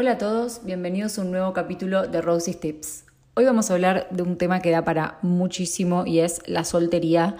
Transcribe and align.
Hola 0.00 0.12
a 0.12 0.18
todos, 0.18 0.60
bienvenidos 0.62 1.18
a 1.18 1.22
un 1.22 1.32
nuevo 1.32 1.52
capítulo 1.52 2.06
de 2.06 2.22
Rosie's 2.22 2.60
Tips. 2.60 3.02
Hoy 3.34 3.44
vamos 3.44 3.68
a 3.68 3.74
hablar 3.74 4.06
de 4.12 4.22
un 4.22 4.38
tema 4.38 4.60
que 4.60 4.70
da 4.70 4.84
para 4.84 5.18
muchísimo 5.22 6.06
y 6.06 6.20
es 6.20 6.40
la 6.46 6.62
soltería. 6.62 7.36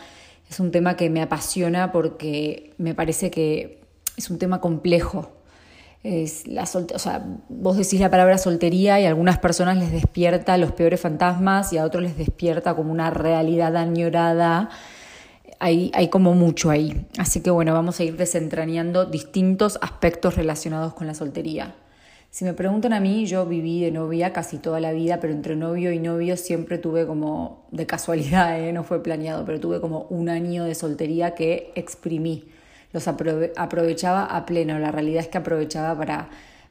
Es 0.51 0.59
un 0.59 0.73
tema 0.73 0.97
que 0.97 1.09
me 1.09 1.23
apasiona 1.23 1.93
porque 1.93 2.75
me 2.77 2.97
parece 2.97 3.31
que 3.31 3.85
es 4.17 4.29
un 4.29 4.41
tema 4.41 4.61
complejo. 4.61 5.31
Es 6.03 6.49
la 6.49 6.65
o 6.65 6.99
sea, 6.99 7.25
vos 7.49 7.77
decís 7.77 8.01
la 8.01 8.11
palabra 8.11 8.39
soltería 8.39 8.99
y 8.99 9.05
a 9.05 9.09
algunas 9.11 9.39
personas 9.39 9.77
les 9.77 9.93
despierta 9.93 10.59
los 10.59 10.73
peores 10.73 11.01
fantasmas 11.01 11.73
y 11.73 11.79
a 11.79 11.85
otros 11.85 12.03
les 12.03 12.19
despierta 12.19 12.75
como 12.75 12.91
una 12.91 13.11
realidad 13.11 13.77
añorada. 13.77 14.69
Hay, 15.61 15.93
hay 15.95 16.09
como 16.09 16.35
mucho 16.35 16.71
ahí. 16.71 17.07
Así 17.19 17.41
que 17.41 17.51
bueno, 17.51 17.73
vamos 17.73 18.01
a 18.01 18.03
ir 18.03 18.17
desentrañando 18.17 19.05
distintos 19.05 19.79
aspectos 19.81 20.35
relacionados 20.35 20.95
con 20.95 21.07
la 21.07 21.15
soltería. 21.15 21.77
Si 22.31 22.45
me 22.45 22.53
preguntan 22.53 22.93
a 22.93 23.01
mí, 23.01 23.25
yo 23.27 23.47
viví 23.47 23.83
de 23.83 23.91
novia 23.91 24.33
casi 24.33 24.59
toda 24.59 24.81
la 24.81 24.93
vida, 24.93 25.19
pero 25.19 25.33
entre 25.33 25.57
novio 25.57 25.93
y 25.93 25.99
novio 25.99 26.37
siempre 26.37 26.79
tuve 26.79 27.07
como, 27.07 27.67
de 27.71 27.87
casualidad, 27.87 28.61
¿eh? 28.61 28.73
no 28.73 28.85
fue 28.85 29.03
planeado, 29.03 29.45
pero 29.47 29.59
tuve 29.61 29.81
como 29.81 30.03
un 30.11 30.29
año 30.29 30.65
de 30.65 30.75
soltería 30.75 31.35
que 31.35 31.73
exprimí. 31.75 32.45
Los 32.93 33.09
aprovechaba 33.09 34.25
a 34.25 34.47
pleno. 34.47 34.79
La 34.79 34.91
realidad 34.91 35.21
es 35.21 35.29
que 35.29 35.39
aprovechaba 35.39 35.97
para 35.97 36.29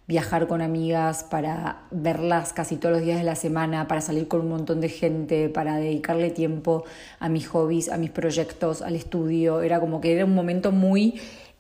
viajar 0.08 0.48
con 0.48 0.62
amigas, 0.62 1.24
para 1.24 1.84
verlas 1.92 2.54
casi 2.54 2.78
todos 2.78 2.96
los 2.96 3.04
días 3.04 3.18
de 3.18 3.24
la 3.24 3.36
semana, 3.36 3.88
para 3.88 4.02
salir 4.02 4.28
con 4.28 4.42
un 4.42 4.50
montón 4.50 4.80
de 4.80 4.90
gente, 4.90 5.50
para 5.50 5.78
dedicarle 5.78 6.30
tiempo 6.32 6.86
a 7.20 7.30
mis 7.30 7.48
hobbies, 7.50 7.90
a 7.90 7.98
mis 7.98 8.10
proyectos, 8.10 8.82
al 8.82 8.96
estudio. 8.96 9.62
Era 9.62 9.80
como 9.80 10.02
que 10.02 10.14
era 10.14 10.26
un 10.26 10.34
momento 10.34 10.72
muy 10.72 11.20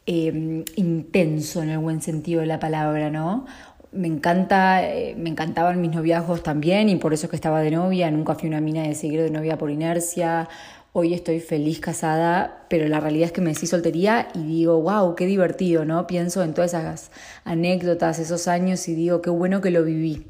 eh, 0.09 0.63
intenso 0.77 1.61
en 1.61 1.69
el 1.69 1.79
buen 1.79 2.01
sentido 2.01 2.39
de 2.39 2.47
la 2.47 2.59
palabra, 2.59 3.09
¿no? 3.09 3.45
Me 3.91 4.07
encanta, 4.07 4.83
eh, 4.83 5.15
me 5.17 5.29
encantaban 5.29 5.81
mis 5.81 5.91
noviazgos 5.91 6.43
también 6.43 6.89
y 6.89 6.95
por 6.97 7.13
eso 7.13 7.27
es 7.27 7.29
que 7.29 7.35
estaba 7.35 7.61
de 7.61 7.71
novia, 7.71 8.11
nunca 8.11 8.35
fui 8.35 8.49
una 8.49 8.61
mina 8.61 8.83
de 8.83 8.95
seguir 8.95 9.21
de 9.21 9.31
novia 9.31 9.57
por 9.57 9.71
inercia. 9.71 10.49
Hoy 10.93 11.13
estoy 11.13 11.39
feliz 11.39 11.79
casada, 11.79 12.65
pero 12.69 12.87
la 12.87 12.99
realidad 12.99 13.27
es 13.27 13.31
que 13.31 13.41
me 13.41 13.51
decí 13.51 13.67
soltería 13.67 14.29
y 14.33 14.43
digo, 14.43 14.81
wow, 14.81 15.15
qué 15.15 15.25
divertido, 15.25 15.85
¿no? 15.85 16.07
Pienso 16.07 16.43
en 16.43 16.53
todas 16.53 16.73
esas 16.73 17.11
anécdotas, 17.43 18.19
esos 18.19 18.47
años 18.47 18.87
y 18.87 18.95
digo, 18.95 19.21
qué 19.21 19.29
bueno 19.29 19.61
que 19.61 19.71
lo 19.71 19.83
viví. 19.83 20.25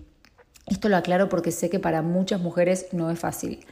Esto 0.68 0.90
lo 0.90 0.98
aclaro 0.98 1.30
porque 1.30 1.52
sé 1.52 1.70
que 1.70 1.80
para 1.80 2.02
muchas 2.02 2.42
mujeres 2.42 2.88
no 2.92 3.10
es 3.10 3.18
fácil. 3.18 3.66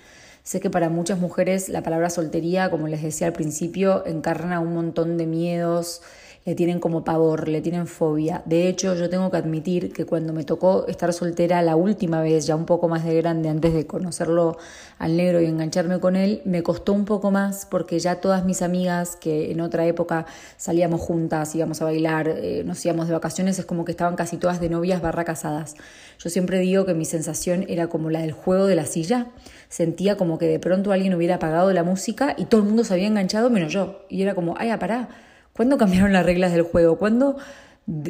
Sé 0.44 0.61
que 0.61 0.69
para 0.69 0.89
muchas 0.89 1.19
mujeres 1.19 1.69
la 1.69 1.81
palabra 1.83 2.09
soltería, 2.09 2.69
como 2.69 2.88
les 2.88 3.02
decía 3.02 3.28
al 3.28 3.33
principio, 3.33 4.06
encarna 4.06 4.59
un 4.59 4.73
montón 4.73 5.17
de 5.17 5.25
miedos, 5.25 6.02
le 6.46 6.54
tienen 6.54 6.80
como 6.80 7.04
pavor, 7.04 7.48
le 7.48 7.60
tienen 7.60 7.88
fobia. 7.88 8.44
De 8.46 8.68
hecho, 8.68 8.94
yo 8.94 9.10
tengo 9.10 9.32
que 9.32 9.38
admitir 9.38 9.92
que 9.92 10.06
cuando 10.06 10.32
me 10.32 10.44
tocó 10.44 10.86
estar 10.88 11.12
soltera 11.12 11.64
la 11.64 11.76
última 11.76 12.22
vez, 12.22 12.46
ya 12.46 12.56
un 12.56 12.68
poco 12.68 12.88
más 12.88 13.04
de 13.04 13.16
grande, 13.16 13.50
antes 13.50 13.74
de 13.74 13.88
conocerlo 13.88 14.58
al 15.00 15.18
negro 15.18 15.42
y 15.42 15.46
engancharme 15.46 16.00
con 16.00 16.16
él, 16.16 16.44
me 16.46 16.62
costó 16.62 16.94
un 16.94 17.06
poco 17.06 17.32
más 17.32 17.66
porque 17.66 17.98
ya 17.98 18.22
todas 18.22 18.46
mis 18.46 18.62
amigas 18.62 19.16
que 19.16 19.52
en 19.52 19.60
otra 19.60 19.88
época 19.88 20.28
salíamos 20.56 21.02
juntas, 21.02 21.56
íbamos 21.56 21.82
a 21.82 21.86
bailar, 21.86 22.28
eh, 22.28 22.62
nos 22.64 22.86
íbamos 22.86 23.08
de 23.08 23.14
vacaciones, 23.14 23.58
es 23.58 23.66
como 23.66 23.84
que 23.84 23.92
estaban 23.92 24.16
casi 24.16 24.38
todas 24.38 24.59
de 24.62 24.70
novias 24.70 25.02
barra 25.02 25.24
casadas. 25.24 25.74
Yo 26.20 26.30
siempre 26.30 26.59
digo 26.59 26.86
que 26.86 26.94
mi 26.94 27.06
sensación 27.06 27.66
era 27.70 27.88
como 27.88 28.12
la 28.12 28.20
del 28.22 28.34
juego 28.34 28.68
de 28.68 28.76
la 28.76 28.86
silla. 28.86 29.32
Sentía 29.68 30.16
como 30.16 30.38
que 30.38 30.46
de 30.46 30.59
pronto 30.59 30.92
alguien 30.92 31.16
hubiera 31.16 31.36
apagado 31.36 31.74
la 31.74 31.84
música 31.84 32.36
y 32.38 32.46
todo 32.46 32.62
el 32.62 32.68
mundo 32.68 32.84
se 32.84 32.94
había 32.94 33.08
enganchado 33.08 33.50
menos 33.50 33.74
yo. 33.74 34.06
Y 34.09 34.22
era 34.22 34.36
como, 34.36 34.54
ay, 34.59 34.70
pará 34.78 35.09
¿Cuándo 35.56 35.78
cambiaron 35.78 36.11
las 36.11 36.25
reglas 36.25 36.52
del 36.52 36.64
juego? 36.64 36.98
¿Cuándo 36.98 37.38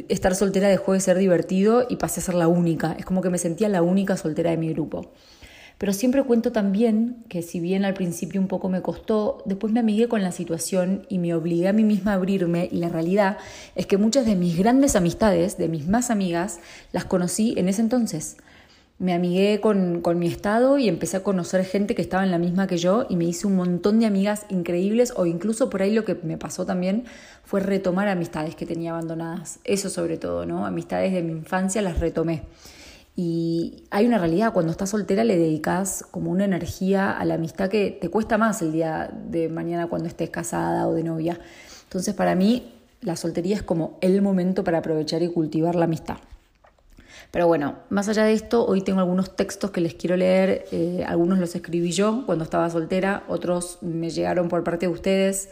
estar 0.09 0.33
soltera 0.33 0.67
dejó 0.67 0.93
de 0.93 0.99
ser 0.99 1.19
divertido 1.19 1.85
y 1.87 1.97
pasé 1.97 2.19
a 2.19 2.23
ser 2.23 2.33
la 2.33 2.47
única? 2.47 2.95
Es 2.97 3.05
como 3.05 3.21
que 3.21 3.29
me 3.29 3.37
sentía 3.37 3.69
la 3.69 3.83
única 3.83 4.17
soltera 4.17 4.49
de 4.49 4.58
mi 4.58 4.70
grupo. 4.73 5.11
Pero 5.77 5.93
siempre 5.93 6.23
cuento 6.23 6.52
también 6.52 7.23
que 7.30 7.43
si 7.43 7.59
bien 7.59 7.86
al 7.86 7.93
principio 7.93 8.42
un 8.42 8.47
poco 8.47 8.67
me 8.67 8.81
costó, 8.81 9.43
después 9.45 9.71
me 9.71 9.81
amigué 9.81 10.08
con 10.08 10.23
la 10.23 10.31
situación 10.31 11.05
y 11.08 11.20
me 11.20 11.36
obligué 11.36 11.67
a 11.67 11.73
mí 11.73 11.83
misma 11.83 12.14
a 12.14 12.15
abrirme 12.15 12.67
y 12.71 12.77
la 12.77 12.89
realidad 12.89 13.37
es 13.75 13.86
que 13.86 13.99
muchas 13.99 14.25
de 14.25 14.36
mis 14.36 14.58
grandes 14.58 14.95
amistades, 14.95 15.55
de 15.59 15.67
mis 15.67 15.87
más 15.87 16.09
amigas, 16.09 16.59
las 16.93 17.05
conocí 17.05 17.53
en 17.58 17.70
ese 17.70 17.81
entonces 17.81 18.37
me 18.98 19.14
amigué 19.14 19.60
con, 19.60 20.02
con, 20.02 20.20
mi 20.20 20.28
estado 20.28 20.78
y 20.78 20.88
empecé 20.88 21.17
a 21.17 21.23
conocer 21.23 21.66
gente 21.66 21.95
que 21.95 22.02
estaba 22.02 22.23
en 22.23 22.32
la 22.32 22.38
misma 22.38 22.66
que 22.66 22.78
yo 22.78 23.06
y 23.10 23.17
me 23.17 23.26
hice 23.26 23.45
un 23.45 23.56
montón 23.56 24.00
de 24.00 24.06
amigas 24.06 24.45
increíbles 24.50 25.14
o 25.17 25.26
incluso 25.26 25.70
por 25.70 25.82
ahí 25.82 25.94
lo 25.94 26.06
que 26.06 26.16
me 26.16 26.38
pasó 26.38 26.66
también 26.66 27.04
fue 27.44 27.60
retomar 27.60 28.08
amistades 28.08 28.56
que 28.56 28.66
tenía 28.66 28.92
abandonadas. 28.92 29.60
Eso 29.66 29.89
sobre 29.89 30.17
todo, 30.17 30.45
¿no? 30.45 30.66
Amistades 30.66 31.11
de 31.11 31.23
mi 31.23 31.33
infancia 31.33 31.82
las 31.82 32.00
retomé. 32.00 32.44
Y 33.17 33.83
hay 33.92 34.06
una 34.06 34.17
realidad, 34.17 34.54
cuando 34.54 34.72
estás 34.72 34.89
soltera 34.89 35.23
le 35.23 35.38
dedicas 35.38 36.06
como 36.12 36.32
una 36.32 36.45
energía 36.45 37.12
a 37.12 37.23
la 37.26 37.36
amistad 37.36 37.70
que 37.70 37.92
te 37.92 38.10
cuesta 38.10 38.38
más 38.38 38.62
el 38.62 38.72
día 38.72 39.10
de 39.30 39.50
mañana 39.50 39.88
cuando 39.88 40.08
estés 40.08 40.30
casada 40.30 40.88
o 40.88 40.94
de 40.94 41.04
novia. 41.04 41.39
Entonces 41.83 42.14
para 42.14 42.36
mí 42.36 42.73
la 43.02 43.16
soltería 43.16 43.56
es 43.56 43.64
como 43.64 43.98
el 44.02 44.22
momento 44.22 44.64
para 44.64 44.80
aprovechar 44.80 45.22
y 45.22 45.30
cultivar 45.30 45.76
la 45.76 45.86
amistad. 45.86 46.17
Pero 47.31 47.47
bueno, 47.47 47.75
más 47.89 48.08
allá 48.08 48.23
de 48.23 48.33
esto, 48.33 48.65
hoy 48.65 48.81
tengo 48.81 48.99
algunos 48.99 49.36
textos 49.36 49.71
que 49.71 49.81
les 49.81 49.95
quiero 49.95 50.15
leer. 50.15 50.65
Eh, 50.71 51.03
algunos 51.08 51.39
los 51.39 51.55
escribí 51.55 51.91
yo 51.91 52.23
cuando 52.25 52.43
estaba 52.43 52.69
soltera, 52.69 53.23
otros 53.27 53.80
me 53.81 54.09
llegaron 54.09 54.47
por 54.47 54.63
parte 54.63 54.87
de 54.87 54.91
ustedes. 54.93 55.49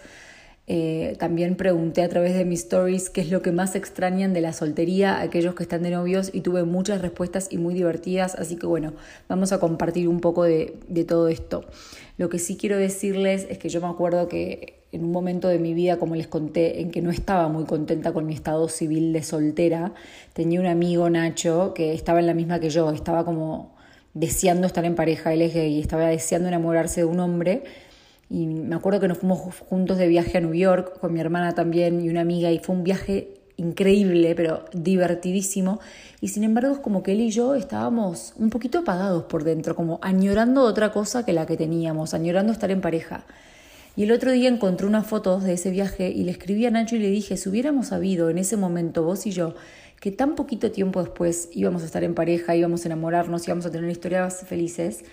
Eh, 0.65 1.17
también 1.19 1.55
pregunté 1.55 2.03
a 2.03 2.09
través 2.09 2.35
de 2.35 2.45
mis 2.45 2.61
stories 2.61 3.09
qué 3.09 3.19
es 3.19 3.29
lo 3.29 3.41
que 3.41 3.51
más 3.51 3.75
extrañan 3.75 4.33
de 4.33 4.39
la 4.39 4.53
soltería, 4.53 5.19
aquellos 5.19 5.55
que 5.55 5.63
están 5.63 5.83
de 5.83 5.91
novios, 5.91 6.29
y 6.33 6.41
tuve 6.41 6.63
muchas 6.63 7.01
respuestas 7.01 7.47
y 7.51 7.57
muy 7.57 7.73
divertidas, 7.73 8.35
así 8.35 8.55
que 8.55 8.65
bueno, 8.65 8.93
vamos 9.27 9.51
a 9.51 9.59
compartir 9.59 10.07
un 10.07 10.21
poco 10.21 10.43
de, 10.43 10.77
de 10.87 11.03
todo 11.03 11.27
esto. 11.27 11.65
Lo 12.17 12.29
que 12.29 12.39
sí 12.39 12.55
quiero 12.55 12.77
decirles 12.77 13.45
es 13.49 13.57
que 13.57 13.67
yo 13.69 13.81
me 13.81 13.87
acuerdo 13.87 14.29
que 14.29 14.83
en 14.93 15.03
un 15.03 15.11
momento 15.11 15.47
de 15.47 15.59
mi 15.59 15.73
vida, 15.73 15.97
como 15.97 16.15
les 16.15 16.27
conté, 16.27 16.79
en 16.79 16.91
que 16.91 17.01
no 17.01 17.09
estaba 17.09 17.49
muy 17.49 17.65
contenta 17.65 18.13
con 18.13 18.25
mi 18.25 18.33
estado 18.33 18.69
civil 18.69 19.11
de 19.11 19.23
soltera, 19.23 19.93
tenía 20.33 20.59
un 20.59 20.67
amigo, 20.67 21.09
Nacho, 21.09 21.73
que 21.73 21.93
estaba 21.93 22.19
en 22.19 22.27
la 22.27 22.35
misma 22.35 22.59
que 22.59 22.69
yo, 22.69 22.91
estaba 22.91 23.25
como 23.25 23.75
deseando 24.13 24.67
estar 24.67 24.85
en 24.85 24.93
pareja, 24.95 25.33
él 25.33 25.41
es 25.41 25.53
gay, 25.53 25.79
estaba 25.79 26.07
deseando 26.07 26.47
enamorarse 26.47 27.01
de 27.01 27.05
un 27.05 27.19
hombre. 27.19 27.63
Y 28.33 28.47
me 28.47 28.75
acuerdo 28.75 28.99
que 28.99 29.07
nos 29.07 29.19
fuimos 29.19 29.59
juntos 29.59 29.99
de 29.99 30.07
viaje 30.07 30.39
a 30.39 30.41
New 30.41 30.55
York 30.55 30.97
con 30.99 31.13
mi 31.13 31.19
hermana 31.19 31.53
también 31.53 32.01
y 32.01 32.09
una 32.09 32.21
amiga 32.21 32.51
y 32.51 32.57
fue 32.57 32.75
un 32.75 32.83
viaje 32.83 33.35
increíble, 33.57 34.33
pero 34.33 34.65
divertidísimo. 34.73 35.79
Y 36.19 36.29
sin 36.29 36.43
embargo 36.43 36.73
es 36.73 36.79
como 36.79 37.03
que 37.03 37.11
él 37.11 37.21
y 37.21 37.29
yo 37.29 37.53
estábamos 37.53 38.33
un 38.37 38.49
poquito 38.49 38.79
apagados 38.79 39.25
por 39.25 39.43
dentro, 39.43 39.75
como 39.75 39.99
añorando 40.01 40.63
otra 40.63 40.91
cosa 40.91 41.23
que 41.23 41.31
la 41.31 41.45
que 41.45 41.57
teníamos, 41.57 42.15
añorando 42.15 42.51
estar 42.51 42.71
en 42.71 42.81
pareja. 42.81 43.23
Y 43.95 44.01
el 44.01 44.11
otro 44.11 44.31
día 44.31 44.49
encontré 44.49 44.87
unas 44.87 45.05
fotos 45.05 45.43
de 45.43 45.53
ese 45.53 45.69
viaje 45.69 46.09
y 46.09 46.23
le 46.23 46.31
escribí 46.31 46.65
a 46.65 46.71
Nacho 46.71 46.95
y 46.95 46.99
le 46.99 47.11
dije, 47.11 47.37
si 47.37 47.47
hubiéramos 47.49 47.89
sabido 47.89 48.31
en 48.31 48.39
ese 48.39 48.57
momento 48.57 49.03
vos 49.03 49.27
y 49.27 49.31
yo 49.31 49.53
que 49.99 50.09
tan 50.09 50.33
poquito 50.33 50.71
tiempo 50.71 51.03
después 51.03 51.49
íbamos 51.53 51.83
a 51.83 51.85
estar 51.85 52.03
en 52.03 52.15
pareja, 52.15 52.55
íbamos 52.55 52.83
a 52.83 52.87
enamorarnos, 52.87 53.47
íbamos 53.47 53.67
a 53.67 53.69
tener 53.69 53.91
historias 53.91 54.43
felices, 54.47 55.05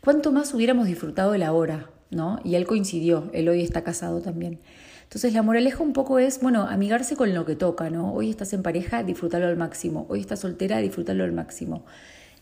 ¿cuánto 0.00 0.30
más 0.30 0.54
hubiéramos 0.54 0.86
disfrutado 0.86 1.32
de 1.32 1.38
la 1.38 1.52
hora? 1.52 1.90
¿No? 2.10 2.40
Y 2.44 2.54
él 2.54 2.66
coincidió, 2.66 3.30
él 3.32 3.48
hoy 3.48 3.62
está 3.62 3.82
casado 3.82 4.20
también. 4.20 4.60
Entonces 5.04 5.32
la 5.34 5.42
moraleja 5.42 5.82
un 5.82 5.92
poco 5.92 6.18
es, 6.18 6.40
bueno, 6.40 6.68
amigarse 6.68 7.16
con 7.16 7.34
lo 7.34 7.44
que 7.44 7.56
toca, 7.56 7.90
¿no? 7.90 8.12
Hoy 8.12 8.30
estás 8.30 8.52
en 8.52 8.62
pareja, 8.62 9.02
disfrútalo 9.02 9.46
al 9.46 9.56
máximo. 9.56 10.06
Hoy 10.08 10.20
estás 10.20 10.40
soltera, 10.40 10.78
disfrútalo 10.78 11.24
al 11.24 11.32
máximo. 11.32 11.84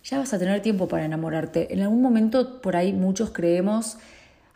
Ya 0.04 0.18
vas 0.18 0.32
a 0.34 0.38
tener 0.38 0.60
tiempo 0.60 0.88
para 0.88 1.04
enamorarte. 1.04 1.72
En 1.72 1.80
algún 1.80 2.02
momento 2.02 2.60
por 2.60 2.76
ahí 2.76 2.92
muchos 2.92 3.30
creemos 3.30 3.98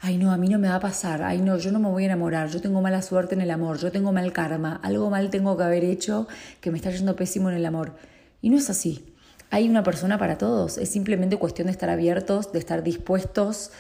ay 0.04 0.18
no, 0.18 0.32
a 0.32 0.36
mí 0.36 0.48
no 0.48 0.58
me 0.58 0.68
va 0.68 0.74
a 0.74 0.80
pasar, 0.80 1.22
ay 1.22 1.40
no, 1.40 1.56
yo 1.58 1.70
no 1.70 1.78
me 1.78 1.88
voy 1.88 2.02
a 2.02 2.06
enamorar, 2.06 2.48
yo 2.48 2.60
tengo 2.60 2.82
mala 2.82 3.02
suerte 3.02 3.36
en 3.36 3.40
el 3.40 3.52
amor, 3.52 3.78
yo 3.78 3.92
tengo 3.92 4.12
mal 4.12 4.32
karma, 4.32 4.80
algo 4.82 5.10
mal 5.10 5.30
tengo 5.30 5.56
que 5.56 5.62
haber 5.62 5.84
hecho 5.84 6.26
que 6.60 6.72
me 6.72 6.76
está 6.76 6.90
yendo 6.90 7.14
pésimo 7.14 7.50
en 7.50 7.56
el 7.56 7.64
amor. 7.64 7.94
Y 8.40 8.50
no 8.50 8.56
es 8.56 8.68
así. 8.68 9.14
Hay 9.50 9.68
una 9.68 9.84
persona 9.84 10.18
para 10.18 10.38
todos, 10.38 10.76
es 10.76 10.88
simplemente 10.88 11.36
cuestión 11.36 11.66
de 11.66 11.72
estar 11.72 11.88
abiertos, 11.88 12.52
de 12.52 12.58
estar 12.58 12.82
dispuestos, 12.82 13.70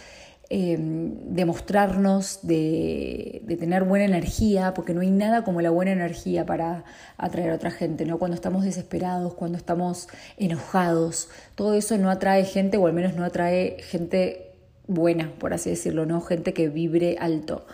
eh, 0.54 0.76
de 0.78 1.46
mostrarnos, 1.46 2.40
de, 2.42 3.40
de, 3.46 3.56
tener 3.56 3.84
buena 3.84 4.04
energía, 4.04 4.74
porque 4.74 4.92
no 4.92 5.00
hay 5.00 5.10
nada 5.10 5.44
como 5.44 5.62
la 5.62 5.70
buena 5.70 5.92
energía 5.92 6.44
para 6.44 6.84
atraer 7.16 7.52
a 7.52 7.54
otra 7.54 7.70
gente, 7.70 8.04
¿no? 8.04 8.18
Cuando 8.18 8.34
estamos 8.34 8.62
desesperados, 8.62 9.32
cuando 9.32 9.56
estamos 9.56 10.08
enojados, 10.36 11.30
todo 11.54 11.72
eso 11.72 11.96
no 11.96 12.10
atrae 12.10 12.44
gente, 12.44 12.76
o 12.76 12.86
al 12.86 12.92
menos 12.92 13.14
no 13.14 13.24
atrae 13.24 13.78
gente 13.80 14.50
buena, 14.86 15.32
por 15.38 15.54
así 15.54 15.70
decirlo, 15.70 16.04
¿no? 16.04 16.20
Gente 16.20 16.52
que 16.52 16.68
vibre 16.68 17.16
alto. 17.18 17.64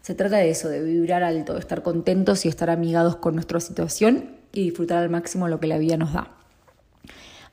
Se 0.00 0.14
trata 0.14 0.36
de 0.36 0.48
eso, 0.48 0.68
de 0.68 0.80
vibrar 0.80 1.24
alto, 1.24 1.54
de 1.54 1.58
estar 1.58 1.82
contentos 1.82 2.46
y 2.46 2.48
estar 2.48 2.70
amigados 2.70 3.16
con 3.16 3.34
nuestra 3.34 3.58
situación 3.58 4.36
y 4.52 4.62
disfrutar 4.62 5.02
al 5.02 5.10
máximo 5.10 5.48
lo 5.48 5.58
que 5.58 5.66
la 5.66 5.78
vida 5.78 5.96
nos 5.96 6.12
da. 6.12 6.41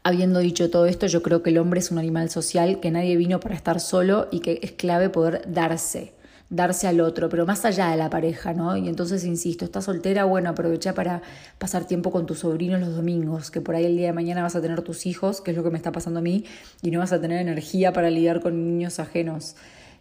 Habiendo 0.01 0.40
dicho 0.40 0.69
todo 0.69 0.86
esto, 0.86 1.07
yo 1.07 1.22
creo 1.22 1.44
que 1.44 1.50
el 1.50 1.57
hombre 1.57 1.81
es 1.81 1.92
un 1.92 1.98
animal 1.98 2.30
social, 2.30 2.80
que 2.80 2.90
nadie 2.90 3.18
vino 3.18 3.42
para 3.42 3.54
estar 3.54 3.81
solo 3.81 4.30
y 4.31 4.40
que 4.40 4.60
es 4.62 4.72
clave 4.72 5.10
poder 5.10 5.44
darse, 5.51 6.13
darse 6.50 6.88
al 6.88 7.01
otro, 7.01 7.28
pero 7.28 7.46
más 7.46 7.66
allá 7.66 7.90
de 7.92 7.98
la 7.98 8.10
pareja, 8.10 8.54
¿no? 8.54 8.78
Y 8.78 8.88
entonces, 8.88 9.25
insisto, 9.25 9.66
estás 9.66 9.84
soltera, 9.84 10.24
bueno, 10.24 10.50
aprovecha 10.50 10.94
para 10.94 11.22
pasar 11.57 11.86
tiempo 11.86 12.12
con 12.12 12.25
tus 12.25 12.40
sobrinos 12.40 12.80
los 12.80 12.96
domingos, 12.96 13.51
que 13.51 13.60
por 13.60 13.75
ahí 13.75 13.86
el 13.86 13.98
día 13.98 14.07
de 14.07 14.13
mañana 14.13 14.42
vas 14.42 14.56
a 14.56 14.62
tener 14.62 14.81
tus 14.84 15.06
hijos, 15.06 15.42
que 15.42 15.51
es 15.51 15.57
lo 15.57 15.63
que 15.63 15.69
me 15.69 15.78
está 15.78 15.92
pasando 15.92 16.19
a 16.19 16.24
mí, 16.24 16.46
y 16.81 16.92
no 16.92 17.00
vas 17.00 17.12
a 17.12 17.19
tener 17.19 17.42
energía 17.42 17.92
para 17.92 18.10
lidiar 18.10 18.40
con 18.40 18.66
niños 18.66 19.00
ajenos 19.00 19.56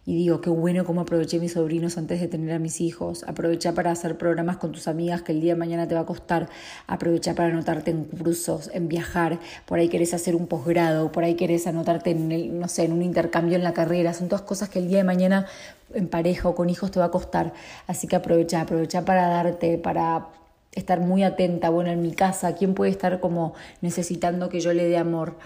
y 0.07 0.17
digo, 0.17 0.41
qué 0.41 0.51
bueno 0.51 0.85
cómo 0.85 1.03
aproveché 1.03 1.39
mis 1.39 1.53
sobrinos 1.53 1.99
antes 1.99 2.21
de 2.21 2.29
tener 2.29 2.55
a 2.55 2.59
mis 2.59 2.81
hijos, 2.81 3.25
aprovecha 3.25 3.75
para 3.75 3.91
hacer 3.91 4.17
programas 4.17 4.57
con 4.57 4.73
tus 4.73 4.89
amigas 4.89 5.23
que 5.23 5.33
el 5.33 5.41
día 5.41 5.55
de 5.55 5.59
mañana 5.59 5.87
te 5.87 5.95
va 5.95 6.01
a 6.03 6.07
costar, 6.07 6.49
aprovecha 6.87 7.35
para 7.35 7.49
anotarte 7.49 7.91
en 7.91 8.05
cursos, 8.05 8.71
en 8.73 8.89
viajar, 8.89 9.39
por 9.67 9.79
ahí 9.79 9.89
querés 9.89 10.15
hacer 10.15 10.35
un 10.35 10.47
posgrado, 10.47 11.13
por 11.13 11.25
ahí 11.25 11.35
querés 11.35 11.67
anotarte 11.67 12.11
en, 12.11 12.33
el, 12.33 12.59
no 12.59 12.69
sé, 12.69 12.85
en 12.85 12.93
un 12.93 13.03
intercambio 13.03 13.57
en 13.57 13.65
la 13.65 13.75
carrera, 13.75 14.15
son 14.15 14.29
todas 14.29 14.43
cosas 14.43 14.69
que 14.69 14.79
el 14.79 14.89
día 14.89 14.99
de 14.99 15.05
mañana 15.05 15.47
en 15.95 16.09
pareja 16.09 16.49
o 16.49 16.55
con 16.55 16.71
hijos 16.71 16.91
te 16.91 17.01
va 17.01 17.07
a 17.07 17.11
costar, 17.11 17.53
así 17.87 18.07
que 18.07 18.17
aprovecha, 18.17 18.61
aprovecha 18.61 19.05
para 19.05 19.29
darte, 19.29 19.79
para 19.79 20.29
estar 20.73 21.01
muy 21.01 21.23
atenta, 21.23 21.71
bueno, 21.71 21.91
en 21.91 22.03
mi 22.03 22.13
casa, 22.13 22.55
¿quién 22.55 22.75
puede 22.75 22.91
estar 22.91 23.21
como 23.21 23.55
necesitando 23.81 24.49
que 24.49 24.61
yo 24.61 24.73
le 24.73 24.87
dé 24.87 24.97
amor? 24.97 25.37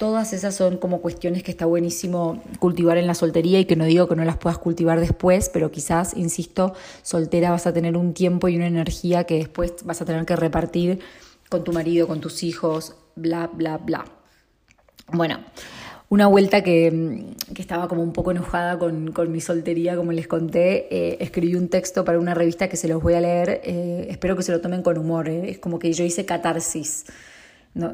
Todas 0.00 0.32
esas 0.32 0.54
son 0.54 0.78
como 0.78 1.02
cuestiones 1.02 1.42
que 1.42 1.50
está 1.50 1.66
buenísimo 1.66 2.42
cultivar 2.58 2.96
en 2.96 3.06
la 3.06 3.12
soltería 3.12 3.60
y 3.60 3.66
que 3.66 3.76
no 3.76 3.84
digo 3.84 4.08
que 4.08 4.16
no 4.16 4.24
las 4.24 4.38
puedas 4.38 4.56
cultivar 4.56 4.98
después, 4.98 5.50
pero 5.50 5.70
quizás, 5.70 6.16
insisto, 6.16 6.72
soltera 7.02 7.50
vas 7.50 7.66
a 7.66 7.74
tener 7.74 7.98
un 7.98 8.14
tiempo 8.14 8.48
y 8.48 8.56
una 8.56 8.66
energía 8.66 9.24
que 9.24 9.34
después 9.34 9.74
vas 9.84 10.00
a 10.00 10.06
tener 10.06 10.24
que 10.24 10.36
repartir 10.36 11.00
con 11.50 11.64
tu 11.64 11.74
marido, 11.74 12.08
con 12.08 12.22
tus 12.22 12.44
hijos, 12.44 12.94
bla, 13.14 13.50
bla, 13.52 13.76
bla. 13.76 14.06
Bueno, 15.12 15.40
una 16.08 16.28
vuelta 16.28 16.62
que, 16.62 17.34
estaba 17.58 17.86
como 17.86 18.02
un 18.02 18.14
poco 18.14 18.30
enojada 18.30 18.78
con, 18.78 19.12
mi 19.30 19.42
soltería, 19.42 19.96
como 19.96 20.12
les 20.12 20.26
conté, 20.26 20.88
eh, 20.90 21.18
escribí 21.20 21.56
un 21.56 21.68
texto 21.68 22.06
para 22.06 22.18
una 22.18 22.32
revista 22.32 22.70
que 22.70 22.78
se 22.78 22.88
los 22.88 23.02
voy 23.02 23.12
a 23.12 23.20
leer, 23.20 23.60
eh, 23.64 24.06
espero 24.08 24.34
que 24.34 24.44
se 24.44 24.52
lo 24.52 24.62
tomen 24.62 24.82
con 24.82 24.96
humor, 24.96 25.28
eh. 25.28 25.50
es 25.50 25.58
como 25.58 25.78
que 25.78 25.92
yo 25.92 26.04
hice 26.04 26.24
catarsis 26.24 27.04
no, 27.74 27.92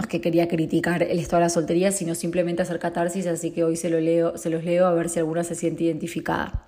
es 0.00 0.06
que 0.06 0.20
quería 0.20 0.48
criticar 0.48 1.02
el 1.02 1.18
estado 1.18 1.40
de 1.40 1.46
la 1.46 1.50
soltería, 1.50 1.92
sino 1.92 2.14
simplemente 2.14 2.62
hacer 2.62 2.78
catarsis, 2.78 3.26
así 3.26 3.50
que 3.50 3.64
hoy 3.64 3.76
se, 3.76 3.90
lo 3.90 4.00
leo, 4.00 4.38
se 4.38 4.48
los 4.48 4.64
leo 4.64 4.86
a 4.86 4.94
ver 4.94 5.10
si 5.10 5.18
alguna 5.18 5.44
se 5.44 5.54
siente 5.54 5.84
identificada. 5.84 6.66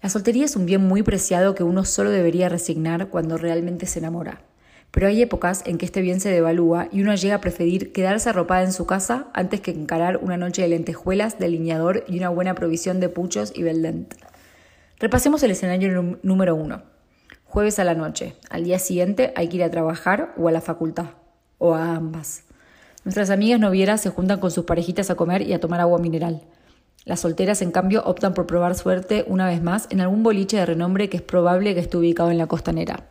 La 0.00 0.10
soltería 0.10 0.44
es 0.44 0.54
un 0.54 0.66
bien 0.66 0.82
muy 0.82 1.02
preciado 1.02 1.54
que 1.54 1.64
uno 1.64 1.84
solo 1.84 2.10
debería 2.10 2.48
resignar 2.48 3.08
cuando 3.08 3.36
realmente 3.36 3.86
se 3.86 3.98
enamora. 3.98 4.42
Pero 4.90 5.08
hay 5.08 5.22
épocas 5.22 5.64
en 5.66 5.76
que 5.76 5.86
este 5.86 6.02
bien 6.02 6.20
se 6.20 6.28
devalúa 6.30 6.88
y 6.92 7.00
uno 7.00 7.16
llega 7.16 7.36
a 7.36 7.40
preferir 7.40 7.92
quedarse 7.92 8.28
arropada 8.28 8.62
en 8.62 8.72
su 8.72 8.86
casa 8.86 9.26
antes 9.32 9.60
que 9.60 9.72
encarar 9.72 10.18
una 10.18 10.36
noche 10.36 10.62
de 10.62 10.68
lentejuelas, 10.68 11.40
delineador 11.40 12.04
y 12.06 12.18
una 12.18 12.28
buena 12.28 12.54
provisión 12.54 13.00
de 13.00 13.08
puchos 13.08 13.52
y 13.56 13.64
beldent. 13.64 14.14
Repasemos 15.00 15.42
el 15.42 15.50
escenario 15.50 16.18
número 16.22 16.54
uno. 16.54 16.82
Jueves 17.42 17.80
a 17.80 17.84
la 17.84 17.94
noche. 17.94 18.36
Al 18.50 18.62
día 18.62 18.78
siguiente 18.78 19.32
hay 19.34 19.48
que 19.48 19.56
ir 19.56 19.64
a 19.64 19.70
trabajar 19.70 20.32
o 20.36 20.46
a 20.46 20.52
la 20.52 20.60
facultad 20.60 21.23
o 21.64 21.74
a 21.74 21.94
ambas. 21.94 22.42
Nuestras 23.04 23.30
amigas 23.30 23.58
novieras 23.58 24.02
se 24.02 24.10
juntan 24.10 24.38
con 24.38 24.50
sus 24.50 24.66
parejitas 24.66 25.08
a 25.08 25.14
comer 25.14 25.40
y 25.40 25.54
a 25.54 25.60
tomar 25.60 25.80
agua 25.80 25.98
mineral. 25.98 26.42
Las 27.06 27.20
solteras, 27.20 27.62
en 27.62 27.70
cambio, 27.70 28.02
optan 28.04 28.34
por 28.34 28.46
probar 28.46 28.74
suerte 28.74 29.24
una 29.28 29.46
vez 29.46 29.62
más 29.62 29.86
en 29.90 30.02
algún 30.02 30.22
boliche 30.22 30.58
de 30.58 30.66
renombre 30.66 31.08
que 31.08 31.16
es 31.16 31.22
probable 31.22 31.74
que 31.74 31.80
esté 31.80 31.96
ubicado 31.96 32.30
en 32.30 32.36
la 32.36 32.46
costanera. 32.46 33.08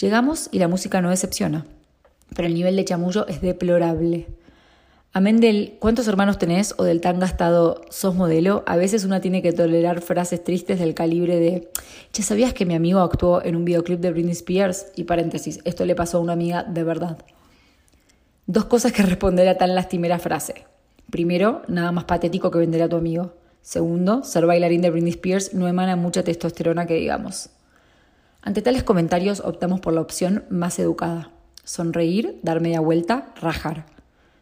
Llegamos 0.00 0.48
y 0.52 0.60
la 0.60 0.68
música 0.68 1.00
no 1.00 1.10
decepciona, 1.10 1.66
pero 2.36 2.46
el 2.46 2.54
nivel 2.54 2.76
de 2.76 2.84
chamullo 2.84 3.26
es 3.26 3.40
deplorable. 3.40 4.28
Amén 5.12 5.40
del 5.40 5.78
¿cuántos 5.80 6.06
hermanos 6.06 6.38
tenés? 6.38 6.74
o 6.76 6.84
del 6.84 7.00
tan 7.00 7.18
gastado 7.18 7.80
sos 7.90 8.14
modelo, 8.14 8.62
a 8.66 8.76
veces 8.76 9.04
una 9.04 9.20
tiene 9.20 9.42
que 9.42 9.52
tolerar 9.52 10.00
frases 10.00 10.44
tristes 10.44 10.78
del 10.78 10.94
calibre 10.94 11.40
de 11.40 11.70
¿ya 12.12 12.22
sabías 12.22 12.52
que 12.52 12.66
mi 12.66 12.74
amigo 12.74 13.00
actuó 13.00 13.42
en 13.42 13.56
un 13.56 13.64
videoclip 13.64 13.98
de 13.98 14.12
Britney 14.12 14.32
Spears? 14.32 14.86
Y 14.94 15.04
paréntesis, 15.04 15.60
esto 15.64 15.84
le 15.84 15.96
pasó 15.96 16.18
a 16.18 16.20
una 16.20 16.34
amiga 16.34 16.62
de 16.62 16.84
verdad. 16.84 17.18
Dos 18.50 18.64
cosas 18.64 18.92
que 18.92 19.02
responder 19.02 19.46
a 19.46 19.58
tan 19.58 19.74
lastimera 19.74 20.18
frase. 20.18 20.64
Primero, 21.10 21.60
nada 21.68 21.92
más 21.92 22.04
patético 22.04 22.50
que 22.50 22.58
vender 22.58 22.80
a 22.80 22.88
tu 22.88 22.96
amigo. 22.96 23.34
Segundo, 23.60 24.24
ser 24.24 24.46
bailarín 24.46 24.80
de 24.80 24.88
Britney 24.88 25.10
Spears 25.10 25.52
no 25.52 25.68
emana 25.68 25.96
mucha 25.96 26.22
testosterona 26.22 26.86
que 26.86 26.94
digamos. 26.94 27.50
Ante 28.40 28.62
tales 28.62 28.84
comentarios 28.84 29.40
optamos 29.40 29.80
por 29.80 29.92
la 29.92 30.00
opción 30.00 30.44
más 30.48 30.78
educada. 30.78 31.30
Sonreír, 31.62 32.40
dar 32.42 32.62
media 32.62 32.80
vuelta, 32.80 33.34
rajar. 33.38 33.84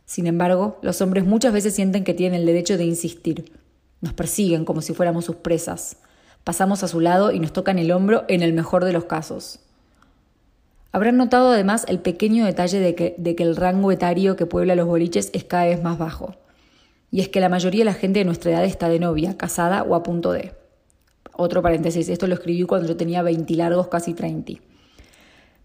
Sin 0.04 0.28
embargo, 0.28 0.78
los 0.82 1.00
hombres 1.00 1.26
muchas 1.26 1.52
veces 1.52 1.74
sienten 1.74 2.04
que 2.04 2.14
tienen 2.14 2.42
el 2.42 2.46
derecho 2.46 2.78
de 2.78 2.84
insistir. 2.84 3.54
Nos 4.00 4.12
persiguen 4.12 4.64
como 4.64 4.82
si 4.82 4.94
fuéramos 4.94 5.24
sus 5.24 5.34
presas. 5.34 5.96
Pasamos 6.44 6.84
a 6.84 6.88
su 6.88 7.00
lado 7.00 7.32
y 7.32 7.40
nos 7.40 7.52
tocan 7.52 7.80
el 7.80 7.90
hombro 7.90 8.24
en 8.28 8.42
el 8.42 8.52
mejor 8.52 8.84
de 8.84 8.92
los 8.92 9.06
casos. 9.06 9.65
Habrán 10.92 11.16
notado 11.16 11.50
además 11.50 11.84
el 11.88 11.98
pequeño 11.98 12.44
detalle 12.44 12.80
de 12.80 12.94
que, 12.94 13.42
el 13.42 13.56
rango 13.56 13.92
etario 13.92 14.36
que 14.36 14.46
puebla 14.46 14.74
los 14.74 14.86
boliches 14.86 15.30
es 15.32 15.44
cada 15.44 15.66
vez 15.66 15.82
más 15.82 15.98
bajo. 15.98 16.34
Y 17.10 17.20
es 17.20 17.28
que 17.28 17.40
la 17.40 17.48
mayoría 17.48 17.80
de 17.80 17.86
la 17.86 17.94
gente 17.94 18.20
de 18.20 18.24
nuestra 18.24 18.52
edad 18.52 18.64
está 18.64 18.88
de 18.88 18.98
novia, 18.98 19.36
casada 19.36 19.82
o 19.82 19.94
a 19.94 20.02
punto 20.02 20.32
de. 20.32 20.52
Otro 21.32 21.62
paréntesis, 21.62 22.08
esto 22.08 22.26
lo 22.26 22.34
escribí 22.34 22.62
cuando 22.62 22.88
yo 22.88 22.96
tenía 22.96 23.22
20 23.22 23.54
largos, 23.54 23.88
casi 23.88 24.14
30. 24.14 24.54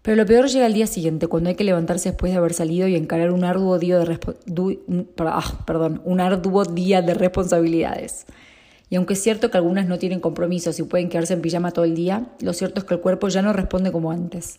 Pero 0.02 0.16
lo 0.16 0.26
peor 0.26 0.48
llega 0.48 0.66
al 0.66 0.74
día 0.74 0.88
siguiente, 0.88 1.28
cuando 1.28 1.48
hay 1.48 1.54
que 1.54 1.64
levantarse 1.64 2.10
después 2.10 2.32
de 2.32 2.38
haber 2.38 2.52
salido 2.54 2.88
y 2.88 2.96
encarar 2.96 3.30
un 3.30 3.44
arduo 3.44 3.78
día 3.78 3.98
de, 4.00 4.18
ah, 5.18 6.00
un 6.04 6.20
arduo 6.20 6.64
día 6.64 7.02
de 7.02 7.14
responsabilidades. 7.14 8.26
Y 8.90 8.96
aunque 8.96 9.14
es 9.14 9.22
cierto 9.22 9.50
que 9.50 9.56
algunas 9.56 9.86
no 9.86 9.98
tienen 9.98 10.20
compromisos 10.20 10.78
y 10.78 10.82
pueden 10.82 11.08
quedarse 11.08 11.32
en 11.34 11.40
pijama 11.40 11.70
todo 11.70 11.84
el 11.84 11.94
día, 11.94 12.26
lo 12.40 12.52
cierto 12.52 12.80
es 12.80 12.84
que 12.84 12.94
el 12.94 13.00
cuerpo 13.00 13.28
ya 13.28 13.40
no 13.40 13.52
responde 13.52 13.92
como 13.92 14.10
antes. 14.10 14.56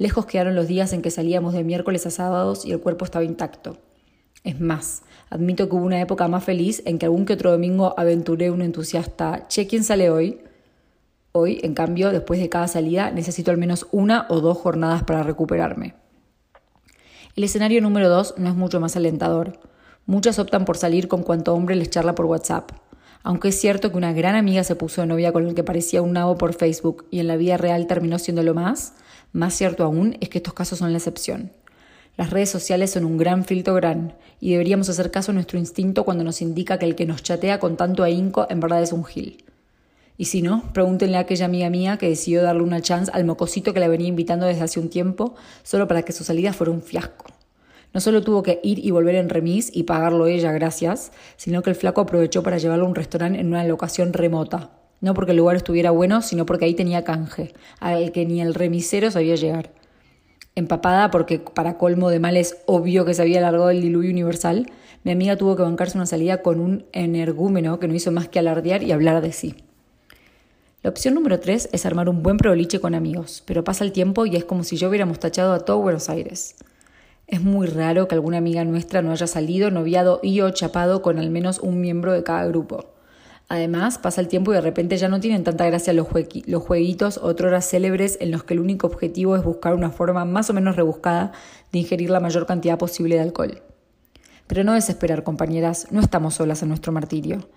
Lejos 0.00 0.24
quedaron 0.24 0.54
los 0.54 0.66
días 0.66 0.94
en 0.94 1.02
que 1.02 1.10
salíamos 1.10 1.52
de 1.52 1.62
miércoles 1.62 2.06
a 2.06 2.10
sábados 2.10 2.64
y 2.64 2.72
el 2.72 2.80
cuerpo 2.80 3.04
estaba 3.04 3.22
intacto. 3.22 3.76
Es 4.44 4.58
más, 4.58 5.02
admito 5.28 5.68
que 5.68 5.76
hubo 5.76 5.84
una 5.84 6.00
época 6.00 6.26
más 6.26 6.42
feliz 6.42 6.82
en 6.86 6.98
que 6.98 7.04
algún 7.04 7.26
que 7.26 7.34
otro 7.34 7.50
domingo 7.50 7.92
aventuré 7.98 8.50
un 8.50 8.62
entusiasta, 8.62 9.46
che, 9.48 9.66
¿quién 9.66 9.84
sale 9.84 10.08
hoy? 10.08 10.40
Hoy, 11.32 11.60
en 11.64 11.74
cambio, 11.74 12.12
después 12.12 12.40
de 12.40 12.48
cada 12.48 12.66
salida, 12.66 13.10
necesito 13.10 13.50
al 13.50 13.58
menos 13.58 13.88
una 13.92 14.24
o 14.30 14.40
dos 14.40 14.56
jornadas 14.56 15.02
para 15.02 15.22
recuperarme. 15.22 15.92
El 17.36 17.44
escenario 17.44 17.82
número 17.82 18.08
dos 18.08 18.32
no 18.38 18.48
es 18.48 18.54
mucho 18.54 18.80
más 18.80 18.96
alentador. 18.96 19.60
Muchas 20.06 20.38
optan 20.38 20.64
por 20.64 20.78
salir 20.78 21.08
con 21.08 21.22
cuanto 21.22 21.52
hombre 21.52 21.76
les 21.76 21.90
charla 21.90 22.14
por 22.14 22.24
WhatsApp. 22.24 22.70
Aunque 23.22 23.48
es 23.48 23.60
cierto 23.60 23.90
que 23.90 23.98
una 23.98 24.14
gran 24.14 24.34
amiga 24.34 24.64
se 24.64 24.76
puso 24.76 25.02
de 25.02 25.08
novia 25.08 25.30
con 25.30 25.46
el 25.46 25.54
que 25.54 25.62
parecía 25.62 26.00
un 26.00 26.14
nabo 26.14 26.38
por 26.38 26.54
Facebook 26.54 27.04
y 27.10 27.20
en 27.20 27.26
la 27.26 27.36
vida 27.36 27.58
real 27.58 27.86
terminó 27.86 28.18
siendo 28.18 28.42
lo 28.42 28.54
más, 28.54 28.94
más 29.32 29.54
cierto 29.54 29.84
aún 29.84 30.16
es 30.20 30.28
que 30.28 30.38
estos 30.38 30.54
casos 30.54 30.78
son 30.78 30.92
la 30.92 30.98
excepción. 30.98 31.52
Las 32.16 32.30
redes 32.30 32.50
sociales 32.50 32.90
son 32.90 33.04
un 33.04 33.16
gran 33.16 33.44
filtro 33.44 33.74
gran 33.74 34.14
y 34.40 34.50
deberíamos 34.52 34.88
hacer 34.88 35.10
caso 35.10 35.30
a 35.30 35.34
nuestro 35.34 35.58
instinto 35.58 36.04
cuando 36.04 36.24
nos 36.24 36.42
indica 36.42 36.78
que 36.78 36.86
el 36.86 36.96
que 36.96 37.06
nos 37.06 37.22
chatea 37.22 37.60
con 37.60 37.76
tanto 37.76 38.02
ahínco 38.02 38.46
en 38.50 38.60
verdad 38.60 38.82
es 38.82 38.92
un 38.92 39.04
gil. 39.04 39.44
Y 40.18 40.26
si 40.26 40.42
no, 40.42 40.70
pregúntenle 40.74 41.16
a 41.16 41.20
aquella 41.20 41.46
amiga 41.46 41.70
mía 41.70 41.96
que 41.96 42.08
decidió 42.08 42.42
darle 42.42 42.62
una 42.62 42.82
chance 42.82 43.10
al 43.14 43.24
mocosito 43.24 43.72
que 43.72 43.80
la 43.80 43.88
venía 43.88 44.08
invitando 44.08 44.46
desde 44.46 44.62
hace 44.62 44.80
un 44.80 44.90
tiempo 44.90 45.34
solo 45.62 45.88
para 45.88 46.02
que 46.02 46.12
su 46.12 46.24
salida 46.24 46.52
fuera 46.52 46.72
un 46.72 46.82
fiasco. 46.82 47.26
No 47.94 48.00
solo 48.00 48.22
tuvo 48.22 48.42
que 48.42 48.60
ir 48.62 48.84
y 48.84 48.90
volver 48.90 49.14
en 49.14 49.28
remis 49.28 49.70
y 49.72 49.84
pagarlo 49.84 50.26
ella, 50.26 50.52
gracias, 50.52 51.12
sino 51.36 51.62
que 51.62 51.70
el 51.70 51.76
flaco 51.76 52.02
aprovechó 52.02 52.42
para 52.42 52.58
llevarlo 52.58 52.84
a 52.84 52.88
un 52.88 52.94
restaurante 52.94 53.40
en 53.40 53.46
una 53.46 53.64
locación 53.64 54.12
remota, 54.12 54.70
no 55.00 55.14
porque 55.14 55.32
el 55.32 55.38
lugar 55.38 55.56
estuviera 55.56 55.90
bueno, 55.90 56.22
sino 56.22 56.46
porque 56.46 56.64
ahí 56.64 56.74
tenía 56.74 57.04
canje, 57.04 57.54
al 57.78 58.12
que 58.12 58.26
ni 58.26 58.40
el 58.40 58.54
remisero 58.54 59.10
sabía 59.10 59.34
llegar. 59.34 59.72
Empapada 60.54 61.10
porque 61.10 61.38
para 61.38 61.78
colmo 61.78 62.10
de 62.10 62.20
males 62.20 62.58
obvio 62.66 63.04
que 63.04 63.14
se 63.14 63.22
había 63.22 63.38
alargado 63.38 63.70
el 63.70 63.80
diluvio 63.80 64.10
universal, 64.10 64.66
mi 65.04 65.12
amiga 65.12 65.36
tuvo 65.36 65.56
que 65.56 65.62
bancarse 65.62 65.96
una 65.96 66.06
salida 66.06 66.42
con 66.42 66.60
un 66.60 66.84
energúmeno 66.92 67.78
que 67.78 67.88
no 67.88 67.94
hizo 67.94 68.12
más 68.12 68.28
que 68.28 68.38
alardear 68.38 68.82
y 68.82 68.92
hablar 68.92 69.22
de 69.22 69.32
sí. 69.32 69.54
La 70.82 70.90
opción 70.90 71.14
número 71.14 71.40
tres 71.40 71.68
es 71.72 71.86
armar 71.86 72.08
un 72.08 72.22
buen 72.22 72.36
proliche 72.36 72.80
con 72.80 72.94
amigos, 72.94 73.42
pero 73.46 73.64
pasa 73.64 73.84
el 73.84 73.92
tiempo 73.92 74.26
y 74.26 74.36
es 74.36 74.44
como 74.44 74.64
si 74.64 74.76
yo 74.76 74.88
hubiéramos 74.88 75.18
tachado 75.18 75.52
a 75.52 75.60
todo 75.60 75.78
Buenos 75.78 76.08
Aires. 76.10 76.56
Es 77.26 77.42
muy 77.42 77.66
raro 77.66 78.08
que 78.08 78.14
alguna 78.14 78.38
amiga 78.38 78.64
nuestra 78.64 79.02
no 79.02 79.12
haya 79.12 79.26
salido, 79.26 79.70
noviado 79.70 80.20
y 80.22 80.40
o 80.40 80.50
chapado 80.50 81.00
con 81.00 81.18
al 81.18 81.30
menos 81.30 81.60
un 81.60 81.80
miembro 81.80 82.12
de 82.12 82.24
cada 82.24 82.46
grupo. 82.46 82.86
Además, 83.52 83.98
pasa 83.98 84.20
el 84.20 84.28
tiempo 84.28 84.52
y 84.52 84.54
de 84.54 84.60
repente 84.60 84.96
ya 84.96 85.08
no 85.08 85.18
tienen 85.18 85.42
tanta 85.42 85.66
gracia 85.66 85.92
los, 85.92 86.06
los 86.46 86.62
jueguitos 86.62 87.18
célebres 87.68 88.16
en 88.20 88.30
los 88.30 88.44
que 88.44 88.54
el 88.54 88.60
único 88.60 88.86
objetivo 88.86 89.34
es 89.34 89.42
buscar 89.42 89.74
una 89.74 89.90
forma 89.90 90.24
más 90.24 90.48
o 90.50 90.52
menos 90.52 90.76
rebuscada 90.76 91.32
de 91.72 91.80
ingerir 91.80 92.10
la 92.10 92.20
mayor 92.20 92.46
cantidad 92.46 92.78
posible 92.78 93.16
de 93.16 93.22
alcohol. 93.22 93.60
Pero 94.46 94.62
no 94.62 94.74
desesperar, 94.74 95.24
compañeras, 95.24 95.88
no 95.90 96.00
estamos 96.00 96.34
solas 96.34 96.62
en 96.62 96.68
nuestro 96.68 96.92
martirio. 96.92 97.48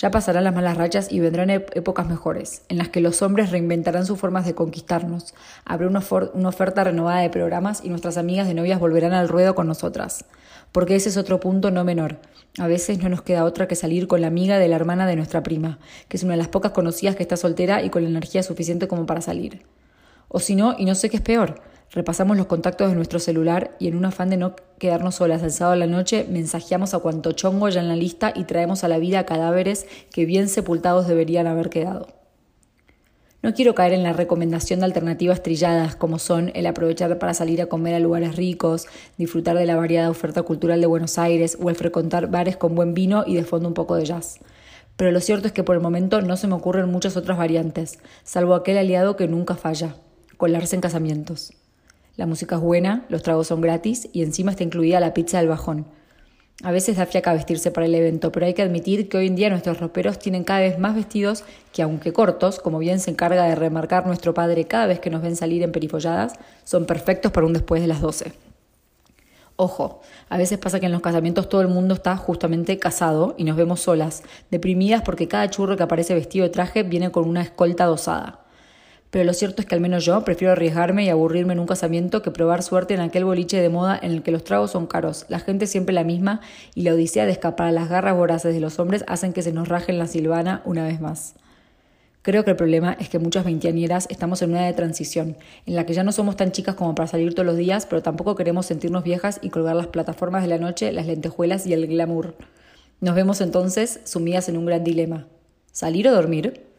Ya 0.00 0.10
pasarán 0.10 0.44
las 0.44 0.54
malas 0.54 0.78
rachas 0.78 1.12
y 1.12 1.20
vendrán 1.20 1.50
épocas 1.50 2.08
mejores, 2.08 2.62
en 2.70 2.78
las 2.78 2.88
que 2.88 3.02
los 3.02 3.20
hombres 3.20 3.50
reinventarán 3.50 4.06
sus 4.06 4.18
formas 4.18 4.46
de 4.46 4.54
conquistarnos. 4.54 5.34
Habrá 5.66 5.88
una, 5.88 5.98
oferta 6.48 6.84
renovada 6.84 7.20
de 7.20 7.28
programas 7.28 7.82
y 7.84 7.90
nuestras 7.90 8.16
amigas 8.16 8.48
de 8.48 8.54
novias 8.54 8.80
volverán 8.80 9.12
al 9.12 9.28
ruedo 9.28 9.54
con 9.54 9.66
nosotras. 9.66 10.24
Porque 10.72 10.96
ese 10.96 11.10
es 11.10 11.18
otro 11.18 11.38
punto 11.38 11.70
no 11.70 11.84
menor. 11.84 12.16
A 12.58 12.66
veces 12.66 12.98
no 13.02 13.10
nos 13.10 13.20
queda 13.20 13.44
otra 13.44 13.68
que 13.68 13.76
salir 13.76 14.06
con 14.06 14.22
la 14.22 14.28
amiga 14.28 14.58
de 14.58 14.68
la 14.68 14.76
hermana 14.76 15.06
de 15.06 15.16
nuestra 15.16 15.42
prima, 15.42 15.78
que 16.08 16.16
es 16.16 16.22
una 16.22 16.32
de 16.32 16.38
las 16.38 16.48
pocas 16.48 16.72
conocidas 16.72 17.14
que 17.14 17.22
está 17.22 17.36
soltera 17.36 17.82
y 17.82 17.90
con 17.90 18.02
la 18.02 18.08
energía 18.08 18.42
suficiente 18.42 18.88
como 18.88 19.04
para 19.04 19.20
salir. 19.20 19.66
O 20.28 20.40
si 20.40 20.54
no, 20.54 20.76
y 20.78 20.86
no 20.86 20.94
sé 20.94 21.10
qué 21.10 21.18
es 21.18 21.22
peor, 21.22 21.60
Repasamos 21.92 22.36
los 22.36 22.46
contactos 22.46 22.88
de 22.88 22.94
nuestro 22.94 23.18
celular 23.18 23.74
y 23.80 23.88
en 23.88 23.96
un 23.96 24.04
afán 24.04 24.30
de 24.30 24.36
no 24.36 24.54
quedarnos 24.78 25.16
solas 25.16 25.42
el 25.42 25.50
sábado 25.50 25.72
a 25.72 25.76
la 25.76 25.88
noche, 25.88 26.24
mensajeamos 26.30 26.94
a 26.94 27.00
cuanto 27.00 27.32
chongo 27.32 27.68
ya 27.68 27.80
en 27.80 27.88
la 27.88 27.96
lista 27.96 28.32
y 28.32 28.44
traemos 28.44 28.84
a 28.84 28.88
la 28.88 28.98
vida 28.98 29.26
cadáveres 29.26 29.86
que 30.12 30.24
bien 30.24 30.48
sepultados 30.48 31.08
deberían 31.08 31.48
haber 31.48 31.68
quedado. 31.68 32.06
No 33.42 33.54
quiero 33.54 33.74
caer 33.74 33.92
en 33.92 34.04
la 34.04 34.12
recomendación 34.12 34.80
de 34.80 34.86
alternativas 34.86 35.42
trilladas 35.42 35.96
como 35.96 36.20
son 36.20 36.52
el 36.54 36.66
aprovechar 36.66 37.18
para 37.18 37.34
salir 37.34 37.60
a 37.60 37.66
comer 37.66 37.94
a 37.94 37.98
lugares 37.98 38.36
ricos, 38.36 38.86
disfrutar 39.18 39.56
de 39.56 39.66
la 39.66 39.74
variada 39.74 40.10
oferta 40.10 40.42
cultural 40.42 40.80
de 40.80 40.86
Buenos 40.86 41.18
Aires 41.18 41.58
o 41.60 41.70
el 41.70 41.76
frecuentar 41.76 42.30
bares 42.30 42.56
con 42.56 42.76
buen 42.76 42.94
vino 42.94 43.24
y 43.26 43.34
de 43.34 43.44
fondo 43.44 43.66
un 43.66 43.74
poco 43.74 43.96
de 43.96 44.04
jazz. 44.04 44.38
Pero 44.96 45.10
lo 45.10 45.20
cierto 45.20 45.48
es 45.48 45.52
que 45.52 45.64
por 45.64 45.74
el 45.74 45.82
momento 45.82 46.20
no 46.20 46.36
se 46.36 46.46
me 46.46 46.54
ocurren 46.54 46.88
muchas 46.88 47.16
otras 47.16 47.36
variantes, 47.36 47.98
salvo 48.22 48.54
aquel 48.54 48.78
aliado 48.78 49.16
que 49.16 49.26
nunca 49.26 49.56
falla, 49.56 49.96
colarse 50.36 50.76
en 50.76 50.82
casamientos. 50.82 51.54
La 52.16 52.26
música 52.26 52.56
es 52.56 52.60
buena, 52.60 53.04
los 53.08 53.22
tragos 53.22 53.46
son 53.46 53.60
gratis 53.60 54.08
y 54.12 54.22
encima 54.22 54.50
está 54.50 54.64
incluida 54.64 55.00
la 55.00 55.14
pizza 55.14 55.38
del 55.38 55.48
bajón. 55.48 55.86
A 56.62 56.72
veces 56.72 56.98
da 56.98 57.06
fiaca 57.06 57.32
vestirse 57.32 57.70
para 57.70 57.86
el 57.86 57.94
evento, 57.94 58.30
pero 58.30 58.44
hay 58.44 58.52
que 58.52 58.60
admitir 58.60 59.08
que 59.08 59.16
hoy 59.16 59.28
en 59.28 59.34
día 59.34 59.48
nuestros 59.48 59.80
roperos 59.80 60.18
tienen 60.18 60.44
cada 60.44 60.60
vez 60.60 60.78
más 60.78 60.94
vestidos 60.94 61.44
que, 61.72 61.80
aunque 61.80 62.12
cortos, 62.12 62.60
como 62.60 62.78
bien 62.78 63.00
se 63.00 63.10
encarga 63.10 63.44
de 63.44 63.54
remarcar 63.54 64.06
nuestro 64.06 64.34
padre 64.34 64.66
cada 64.66 64.86
vez 64.86 65.00
que 65.00 65.08
nos 65.08 65.22
ven 65.22 65.36
salir 65.36 65.62
en 65.62 65.72
perifolladas, 65.72 66.34
son 66.64 66.84
perfectos 66.84 67.32
para 67.32 67.46
un 67.46 67.54
después 67.54 67.80
de 67.80 67.88
las 67.88 68.02
12. 68.02 68.32
Ojo, 69.56 70.02
a 70.28 70.36
veces 70.36 70.58
pasa 70.58 70.80
que 70.80 70.86
en 70.86 70.92
los 70.92 71.00
casamientos 71.00 71.48
todo 71.48 71.62
el 71.62 71.68
mundo 71.68 71.94
está 71.94 72.16
justamente 72.16 72.78
casado 72.78 73.34
y 73.38 73.44
nos 73.44 73.56
vemos 73.56 73.80
solas, 73.80 74.22
deprimidas 74.50 75.02
porque 75.02 75.28
cada 75.28 75.48
churro 75.48 75.78
que 75.78 75.82
aparece 75.82 76.14
vestido 76.14 76.44
de 76.44 76.50
traje 76.50 76.82
viene 76.82 77.10
con 77.10 77.26
una 77.26 77.40
escolta 77.40 77.86
dosada. 77.86 78.39
Pero 79.10 79.24
lo 79.24 79.32
cierto 79.32 79.60
es 79.60 79.66
que 79.66 79.74
al 79.74 79.80
menos 79.80 80.04
yo 80.04 80.22
prefiero 80.24 80.52
arriesgarme 80.52 81.04
y 81.04 81.08
aburrirme 81.08 81.52
en 81.52 81.58
un 81.58 81.66
casamiento 81.66 82.22
que 82.22 82.30
probar 82.30 82.62
suerte 82.62 82.94
en 82.94 83.00
aquel 83.00 83.24
boliche 83.24 83.60
de 83.60 83.68
moda 83.68 83.98
en 84.00 84.12
el 84.12 84.22
que 84.22 84.30
los 84.30 84.44
tragos 84.44 84.70
son 84.70 84.86
caros, 84.86 85.26
la 85.28 85.40
gente 85.40 85.66
siempre 85.66 85.92
la 85.92 86.04
misma 86.04 86.40
y 86.76 86.82
la 86.82 86.94
odisea 86.94 87.26
de 87.26 87.32
escapar 87.32 87.66
a 87.66 87.72
las 87.72 87.88
garras 87.88 88.16
voraces 88.16 88.54
de 88.54 88.60
los 88.60 88.78
hombres 88.78 89.04
hacen 89.08 89.32
que 89.32 89.42
se 89.42 89.52
nos 89.52 89.68
rajen 89.68 89.98
la 89.98 90.06
silvana 90.06 90.62
una 90.64 90.84
vez 90.84 91.00
más. 91.00 91.34
Creo 92.22 92.44
que 92.44 92.50
el 92.50 92.56
problema 92.56 92.96
es 93.00 93.08
que 93.08 93.18
muchas 93.18 93.46
veinteañeras 93.46 94.06
estamos 94.10 94.42
en 94.42 94.50
una 94.50 94.66
de 94.66 94.74
transición, 94.74 95.38
en 95.64 95.74
la 95.74 95.86
que 95.86 95.94
ya 95.94 96.04
no 96.04 96.12
somos 96.12 96.36
tan 96.36 96.52
chicas 96.52 96.74
como 96.74 96.94
para 96.94 97.08
salir 97.08 97.34
todos 97.34 97.46
los 97.46 97.56
días, 97.56 97.86
pero 97.86 98.02
tampoco 98.02 98.36
queremos 98.36 98.66
sentirnos 98.66 99.02
viejas 99.02 99.40
y 99.42 99.48
colgar 99.48 99.74
las 99.74 99.86
plataformas 99.86 100.42
de 100.42 100.48
la 100.48 100.58
noche, 100.58 100.92
las 100.92 101.06
lentejuelas 101.06 101.66
y 101.66 101.72
el 101.72 101.86
glamour. 101.86 102.36
Nos 103.00 103.14
vemos 103.14 103.40
entonces 103.40 104.00
sumidas 104.04 104.50
en 104.50 104.58
un 104.58 104.66
gran 104.66 104.84
dilema. 104.84 105.26
¿Salir 105.72 106.06
o 106.08 106.12
dormir? 106.12 106.69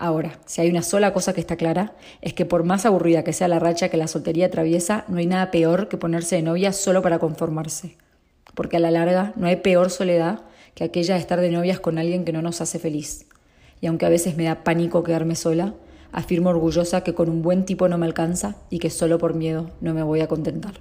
Ahora, 0.00 0.38
si 0.46 0.60
hay 0.60 0.70
una 0.70 0.82
sola 0.82 1.12
cosa 1.12 1.32
que 1.32 1.40
está 1.40 1.56
clara, 1.56 1.96
es 2.22 2.32
que 2.32 2.46
por 2.46 2.62
más 2.62 2.86
aburrida 2.86 3.24
que 3.24 3.32
sea 3.32 3.48
la 3.48 3.58
racha 3.58 3.88
que 3.88 3.96
la 3.96 4.06
soltería 4.06 4.46
atraviesa, 4.46 5.04
no 5.08 5.18
hay 5.18 5.26
nada 5.26 5.50
peor 5.50 5.88
que 5.88 5.96
ponerse 5.96 6.36
de 6.36 6.42
novia 6.42 6.72
solo 6.72 7.02
para 7.02 7.18
conformarse. 7.18 7.96
Porque 8.54 8.76
a 8.76 8.80
la 8.80 8.92
larga 8.92 9.32
no 9.34 9.48
hay 9.48 9.56
peor 9.56 9.90
soledad 9.90 10.42
que 10.76 10.84
aquella 10.84 11.14
de 11.14 11.20
estar 11.20 11.40
de 11.40 11.50
novias 11.50 11.80
con 11.80 11.98
alguien 11.98 12.24
que 12.24 12.32
no 12.32 12.42
nos 12.42 12.60
hace 12.60 12.78
feliz. 12.78 13.26
Y 13.80 13.88
aunque 13.88 14.06
a 14.06 14.08
veces 14.08 14.36
me 14.36 14.44
da 14.44 14.62
pánico 14.62 15.02
quedarme 15.02 15.34
sola, 15.34 15.74
afirmo 16.12 16.50
orgullosa 16.50 17.02
que 17.02 17.14
con 17.14 17.28
un 17.28 17.42
buen 17.42 17.64
tipo 17.64 17.88
no 17.88 17.98
me 17.98 18.06
alcanza 18.06 18.54
y 18.70 18.78
que 18.78 18.90
solo 18.90 19.18
por 19.18 19.34
miedo 19.34 19.72
no 19.80 19.94
me 19.94 20.04
voy 20.04 20.20
a 20.20 20.28
contentar. 20.28 20.74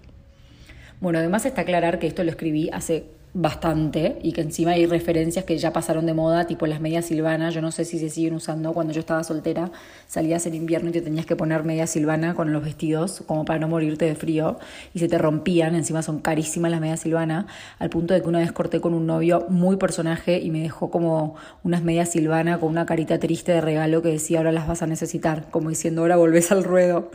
Bueno, 1.01 1.17
además 1.17 1.43
está 1.47 1.61
aclarar 1.61 1.97
que 1.97 2.05
esto 2.05 2.23
lo 2.23 2.29
escribí 2.29 2.69
hace 2.71 3.16
bastante 3.39 4.17
y 4.23 4.31
que 4.31 4.41
encima 4.41 4.71
hay 4.71 4.87
referencias 4.87 5.45
que 5.45 5.59
ya 5.59 5.71
pasaron 5.71 6.07
de 6.07 6.15
moda, 6.15 6.47
tipo 6.47 6.65
las 6.65 6.81
medias 6.81 7.05
silvanas, 7.05 7.53
yo 7.53 7.61
no 7.61 7.71
sé 7.71 7.85
si 7.85 7.99
se 7.99 8.09
siguen 8.09 8.33
usando, 8.33 8.73
cuando 8.73 8.93
yo 8.93 8.99
estaba 8.99 9.23
soltera 9.23 9.71
salías 10.07 10.47
en 10.47 10.55
invierno 10.55 10.89
y 10.89 10.91
te 10.91 11.01
tenías 11.01 11.27
que 11.27 11.35
poner 11.35 11.63
media 11.63 11.85
silvana 11.85 12.33
con 12.33 12.51
los 12.51 12.63
vestidos 12.63 13.21
como 13.27 13.45
para 13.45 13.59
no 13.59 13.67
morirte 13.67 14.05
de 14.05 14.15
frío 14.15 14.57
y 14.95 14.99
se 14.99 15.07
te 15.07 15.19
rompían, 15.19 15.75
encima 15.75 16.01
son 16.01 16.19
carísimas 16.19 16.71
las 16.71 16.81
medias 16.81 16.99
silvana, 16.99 17.45
al 17.77 17.91
punto 17.91 18.15
de 18.15 18.23
que 18.23 18.27
una 18.27 18.39
vez 18.39 18.51
corté 18.51 18.81
con 18.81 18.95
un 18.95 19.05
novio 19.05 19.45
muy 19.49 19.77
personaje 19.77 20.39
y 20.39 20.49
me 20.49 20.61
dejó 20.61 20.89
como 20.89 21.35
unas 21.63 21.83
medias 21.83 22.09
silvana 22.09 22.59
con 22.59 22.69
una 22.69 22.87
carita 22.87 23.19
triste 23.19 23.51
de 23.51 23.61
regalo 23.61 24.01
que 24.01 24.09
decía 24.09 24.39
ahora 24.39 24.51
las 24.51 24.67
vas 24.67 24.81
a 24.81 24.87
necesitar, 24.87 25.47
como 25.51 25.69
diciendo 25.69 26.01
ahora 26.01 26.15
volvés 26.15 26.51
al 26.51 26.63
ruedo. 26.63 27.11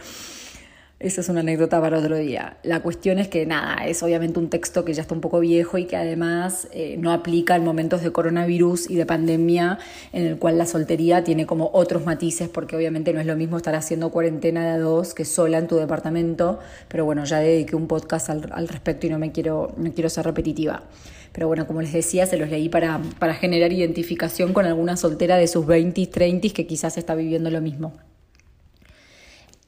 Esa 1.02 1.20
es 1.20 1.28
una 1.28 1.40
anécdota 1.40 1.80
para 1.80 1.98
otro 1.98 2.16
día. 2.16 2.58
La 2.62 2.80
cuestión 2.80 3.18
es 3.18 3.26
que 3.26 3.44
nada, 3.44 3.84
es 3.86 4.04
obviamente 4.04 4.38
un 4.38 4.48
texto 4.48 4.84
que 4.84 4.94
ya 4.94 5.02
está 5.02 5.16
un 5.16 5.20
poco 5.20 5.40
viejo 5.40 5.76
y 5.76 5.86
que 5.86 5.96
además 5.96 6.68
eh, 6.70 6.94
no 6.96 7.12
aplica 7.12 7.56
en 7.56 7.64
momentos 7.64 8.02
de 8.02 8.12
coronavirus 8.12 8.88
y 8.88 8.94
de 8.94 9.04
pandemia 9.04 9.80
en 10.12 10.26
el 10.26 10.38
cual 10.38 10.58
la 10.58 10.64
soltería 10.64 11.24
tiene 11.24 11.44
como 11.44 11.70
otros 11.72 12.06
matices 12.06 12.48
porque 12.48 12.76
obviamente 12.76 13.12
no 13.12 13.18
es 13.18 13.26
lo 13.26 13.34
mismo 13.34 13.56
estar 13.56 13.74
haciendo 13.74 14.10
cuarentena 14.10 14.64
de 14.64 14.70
a 14.70 14.78
dos 14.78 15.12
que 15.12 15.24
sola 15.24 15.58
en 15.58 15.66
tu 15.66 15.74
departamento, 15.74 16.60
pero 16.86 17.04
bueno, 17.04 17.24
ya 17.24 17.40
dediqué 17.40 17.74
un 17.74 17.88
podcast 17.88 18.30
al, 18.30 18.68
respecto 18.68 19.08
y 19.08 19.10
no 19.10 19.18
me 19.18 19.32
quiero, 19.32 19.74
no 19.76 19.92
quiero 19.92 20.08
ser 20.08 20.24
repetitiva. 20.24 20.84
Pero 21.32 21.48
bueno, 21.48 21.66
como 21.66 21.82
les 21.82 21.92
decía, 21.92 22.26
se 22.26 22.36
los 22.36 22.48
leí 22.48 22.68
para, 22.68 23.00
para 23.18 23.34
generar 23.34 23.72
identificación 23.72 24.52
con 24.52 24.66
alguna 24.66 24.96
soltera 24.96 25.36
de 25.36 25.48
sus 25.48 25.66
20, 25.66 26.06
30 26.06 26.50
que 26.50 26.64
quizás 26.64 26.96
está 26.96 27.16
viviendo 27.16 27.50
lo 27.50 27.60
mismo. 27.60 27.92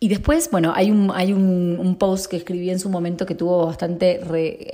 Y 0.05 0.09
después, 0.09 0.51
bueno, 0.51 0.75
hay 0.77 0.91
un, 0.91 1.11
hay 1.15 1.33
un, 1.33 1.97
post 1.99 2.27
que 2.27 2.37
escribí 2.37 2.69
en 2.69 2.79
su 2.79 2.91
momento 2.91 3.25
que 3.25 3.35
tuvo 3.35 3.65
bastante 3.65 4.21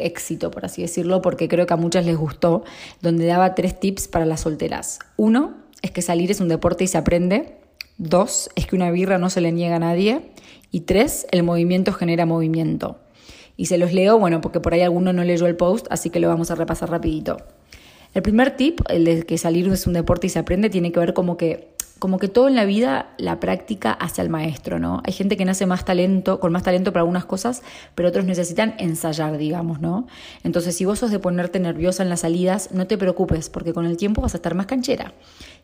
éxito, 0.04 0.50
por 0.50 0.64
así 0.64 0.82
decirlo, 0.82 1.22
porque 1.22 1.46
creo 1.46 1.66
que 1.66 1.74
a 1.74 1.76
muchas 1.76 2.04
les 2.04 2.16
gustó, 2.16 2.64
donde 3.00 3.26
daba 3.26 3.54
tres 3.54 3.78
tips 3.78 4.08
para 4.08 4.26
las 4.26 4.40
solteras. 4.40 4.98
Uno, 5.16 5.54
es 5.82 5.92
que 5.92 6.02
salir 6.02 6.32
es 6.32 6.40
un 6.40 6.48
deporte 6.48 6.82
y 6.82 6.88
se 6.88 6.98
aprende. 6.98 7.58
Dos, 7.96 8.50
es 8.56 8.66
que 8.66 8.74
una 8.74 8.90
birra 8.90 9.18
no 9.18 9.30
se 9.30 9.40
le 9.40 9.52
niega 9.52 9.76
a 9.76 9.78
nadie. 9.78 10.32
Y 10.72 10.80
tres, 10.80 11.28
el 11.30 11.44
movimiento 11.44 11.92
genera 11.92 12.26
movimiento. 12.26 12.98
Y 13.56 13.66
se 13.66 13.78
los 13.78 13.92
leo, 13.92 14.18
bueno, 14.18 14.40
porque 14.40 14.58
por 14.58 14.74
ahí 14.74 14.80
alguno 14.80 15.12
no 15.12 15.22
leyó 15.22 15.46
el 15.46 15.54
post, 15.54 15.86
así 15.90 16.10
que 16.10 16.18
lo 16.18 16.26
vamos 16.26 16.50
a 16.50 16.56
repasar 16.56 16.90
rapidito. 16.90 17.36
El 18.12 18.22
primer 18.22 18.56
tip, 18.56 18.80
el 18.88 19.04
de 19.04 19.22
que 19.22 19.38
salir 19.38 19.68
es 19.68 19.86
un 19.86 19.92
deporte 19.92 20.26
y 20.26 20.30
se 20.30 20.38
aprende, 20.38 20.70
tiene 20.70 20.92
que 20.92 21.00
ver 21.00 21.14
como 21.14 21.36
que 21.36 21.70
como 22.00 22.18
que 22.18 22.28
todo 22.28 22.48
en 22.48 22.56
la 22.56 22.64
vida 22.64 23.10
la 23.18 23.40
práctica 23.40 23.92
hace 23.92 24.22
al 24.22 24.30
maestro, 24.30 24.78
¿no? 24.78 25.02
Hay 25.04 25.12
gente 25.12 25.36
que 25.36 25.44
nace 25.44 25.66
más 25.66 25.84
talento, 25.84 26.40
con 26.40 26.50
más 26.50 26.62
talento 26.62 26.92
para 26.92 27.02
algunas 27.02 27.26
cosas, 27.26 27.62
pero 27.94 28.08
otros 28.08 28.24
necesitan 28.24 28.74
ensayar, 28.78 29.36
digamos, 29.36 29.80
¿no? 29.80 30.06
Entonces, 30.42 30.74
si 30.74 30.86
vos 30.86 30.98
sos 30.98 31.10
de 31.10 31.18
ponerte 31.18 31.60
nerviosa 31.60 32.02
en 32.02 32.08
las 32.08 32.20
salidas, 32.20 32.72
no 32.72 32.86
te 32.86 32.96
preocupes, 32.96 33.50
porque 33.50 33.74
con 33.74 33.84
el 33.84 33.98
tiempo 33.98 34.22
vas 34.22 34.32
a 34.32 34.38
estar 34.38 34.54
más 34.54 34.64
canchera. 34.64 35.12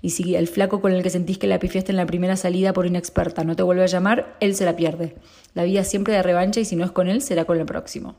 Y 0.02 0.10
si 0.10 0.36
el 0.36 0.46
flaco 0.46 0.82
con 0.82 0.92
el 0.92 1.02
que 1.02 1.08
sentís 1.08 1.38
que 1.38 1.46
la 1.46 1.58
pifiaste 1.58 1.90
en 1.90 1.96
la 1.96 2.04
primera 2.04 2.36
salida 2.36 2.74
por 2.74 2.86
inexperta 2.86 3.42
no 3.42 3.56
te 3.56 3.62
vuelve 3.62 3.84
a 3.84 3.86
llamar, 3.86 4.36
él 4.40 4.54
se 4.54 4.66
la 4.66 4.76
pierde. 4.76 5.16
La 5.54 5.64
vida 5.64 5.84
siempre 5.84 6.12
de 6.12 6.22
revancha 6.22 6.60
y 6.60 6.66
si 6.66 6.76
no 6.76 6.84
es 6.84 6.92
con 6.92 7.08
él, 7.08 7.22
será 7.22 7.46
con 7.46 7.58
el 7.58 7.64
próximo. 7.64 8.14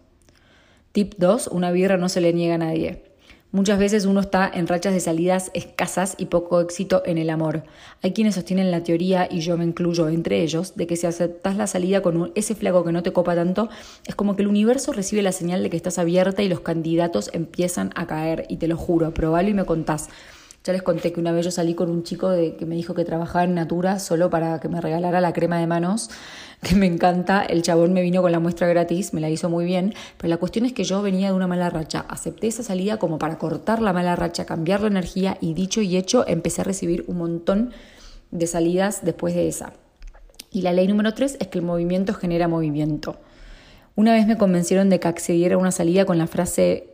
Tip 0.92 1.14
2. 1.20 1.50
Una 1.52 1.70
birra 1.70 1.98
no 1.98 2.10
se 2.10 2.22
le 2.22 2.34
niega 2.34 2.56
a 2.56 2.58
nadie. 2.58 3.04
Muchas 3.52 3.80
veces 3.80 4.06
uno 4.06 4.20
está 4.20 4.52
en 4.54 4.68
rachas 4.68 4.94
de 4.94 5.00
salidas 5.00 5.52
escasas 5.54 6.16
y 6.18 6.26
poco 6.26 6.60
éxito 6.60 7.02
en 7.06 7.18
el 7.18 7.30
amor. 7.30 7.64
Hay 8.04 8.12
quienes 8.12 8.36
sostienen 8.36 8.72
la 8.72 8.84
teoría, 8.84 9.30
y 9.32 9.40
yo 9.40 9.58
me 9.58 9.64
incluyo 9.64 10.10
entre 10.10 10.44
ellos, 10.44 10.76
de 10.76 10.86
que 10.86 10.98
si 10.98 11.08
aceptas 11.08 11.56
la 11.56 11.66
salida 11.66 12.02
con 12.02 12.34
ese 12.36 12.56
flaco 12.56 12.84
que 12.84 12.92
no 12.92 13.04
te 13.04 13.14
copa 13.14 13.36
tanto, 13.36 13.70
es 14.06 14.16
como 14.16 14.36
que 14.36 14.42
el 14.42 14.50
universo 14.50 14.92
recibe 14.92 15.22
la 15.22 15.32
señal 15.32 15.64
de 15.64 15.70
que 15.70 15.78
estás 15.78 15.98
abierta 15.98 16.44
y 16.44 16.50
los 16.50 16.60
candidatos 16.60 17.30
empiezan 17.32 17.92
a 17.96 18.06
caer. 18.06 18.46
Y 18.50 18.58
te 18.58 18.68
lo 18.68 18.76
juro, 18.76 19.14
probalo 19.14 19.48
y 19.48 19.54
me 19.54 19.64
contás. 19.64 20.10
Ya 20.68 20.74
les 20.74 20.84
conté 20.84 21.14
que 21.14 21.22
una 21.22 21.32
vez 21.32 21.46
yo 21.46 21.52
salí 21.52 21.76
con 21.76 21.90
un 21.90 22.04
chico 22.04 22.28
de, 22.30 22.58
que 22.58 22.66
me 22.66 22.76
dijo 22.76 22.94
que 22.94 23.06
trabajaba 23.06 23.46
en 23.46 23.56
Natura 23.56 24.00
solo 24.00 24.30
para 24.30 24.60
que 24.60 24.68
me 24.68 24.82
regalara 24.82 25.22
la 25.22 25.32
crema 25.32 25.58
de 25.58 25.66
manos, 25.66 26.10
que 26.62 26.76
me 26.76 26.88
encanta. 26.88 27.42
El 27.42 27.62
chabón 27.62 27.94
me 27.94 28.02
vino 28.02 28.22
con 28.22 28.34
la 28.34 28.42
muestra 28.42 28.68
gratis, 28.68 29.14
me 29.14 29.22
la 29.22 29.30
hizo 29.30 29.50
muy 29.50 29.64
bien, 29.64 29.94
pero 30.18 30.28
la 30.28 30.36
cuestión 30.36 30.66
es 30.66 30.74
que 30.74 30.84
yo 30.84 31.02
venía 31.02 31.30
de 31.30 31.34
una 31.34 31.48
mala 31.48 31.70
racha. 31.70 32.06
Acepté 32.10 32.48
esa 32.48 32.64
salida 32.64 32.98
como 32.98 33.18
para 33.18 33.38
cortar 33.38 33.82
la 33.82 33.94
mala 33.94 34.18
racha, 34.18 34.46
cambiar 34.46 34.82
la 34.82 34.88
energía 34.88 35.38
y 35.40 35.54
dicho 35.54 35.80
y 35.80 35.96
hecho 35.96 36.28
empecé 36.28 36.60
a 36.60 36.66
recibir 36.66 37.06
un 37.08 37.20
montón 37.20 37.72
de 38.32 38.46
salidas 38.46 39.06
después 39.06 39.36
de 39.36 39.48
esa. 39.48 39.72
Y 40.52 40.64
la 40.64 40.74
ley 40.74 40.86
número 40.90 41.14
tres 41.14 41.38
es 41.40 41.48
que 41.48 41.60
el 41.60 41.64
movimiento 41.64 42.14
genera 42.14 42.50
movimiento. 42.50 43.16
Una 43.96 44.12
vez 44.12 44.28
me 44.28 44.38
convencieron 44.38 44.90
de 44.90 45.00
que 45.00 45.08
accediera 45.08 45.56
a 45.56 45.60
una 45.60 45.72
salida 45.72 46.04
con 46.04 46.18
la 46.18 46.28
frase 46.28 46.94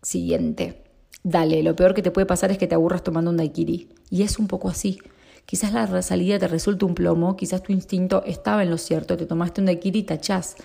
siguiente. 0.00 0.84
Dale, 1.22 1.62
lo 1.62 1.76
peor 1.76 1.94
que 1.94 2.02
te 2.02 2.10
puede 2.10 2.26
pasar 2.26 2.50
es 2.50 2.58
que 2.58 2.66
te 2.66 2.74
aburras 2.74 3.04
tomando 3.04 3.30
un 3.30 3.36
daiquiri. 3.36 3.88
Y 4.08 4.22
es 4.22 4.38
un 4.38 4.46
poco 4.46 4.68
así. 4.68 4.98
Quizás 5.44 5.72
la 5.72 6.02
salida 6.02 6.38
te 6.38 6.48
resulte 6.48 6.84
un 6.84 6.94
plomo, 6.94 7.36
quizás 7.36 7.62
tu 7.62 7.72
instinto 7.72 8.22
estaba 8.24 8.62
en 8.62 8.70
lo 8.70 8.78
cierto, 8.78 9.16
te 9.16 9.26
tomaste 9.26 9.60
un 9.60 9.66
daiquiri 9.66 10.00
y 10.00 10.02
tachás. 10.04 10.56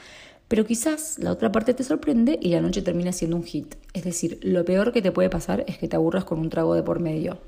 Pero 0.48 0.66
quizás 0.66 1.18
la 1.18 1.32
otra 1.32 1.52
parte 1.52 1.74
te 1.74 1.84
sorprende 1.84 2.38
y 2.42 2.50
la 2.50 2.62
noche 2.62 2.82
termina 2.84 3.12
siendo 3.12 3.36
un 3.36 3.44
hit. 3.44 3.76
Es 3.94 4.04
decir, 4.04 4.40
lo 4.44 4.64
peor 4.64 4.92
que 4.92 5.02
te 5.02 5.12
puede 5.12 5.30
pasar 5.30 5.64
es 5.68 5.78
que 5.78 5.88
te 5.88 5.96
aburras 5.96 6.24
con 6.24 6.40
un 6.40 6.50
trago 6.50 6.76
de 6.76 6.84
por 6.84 7.00
medio. 7.00 7.40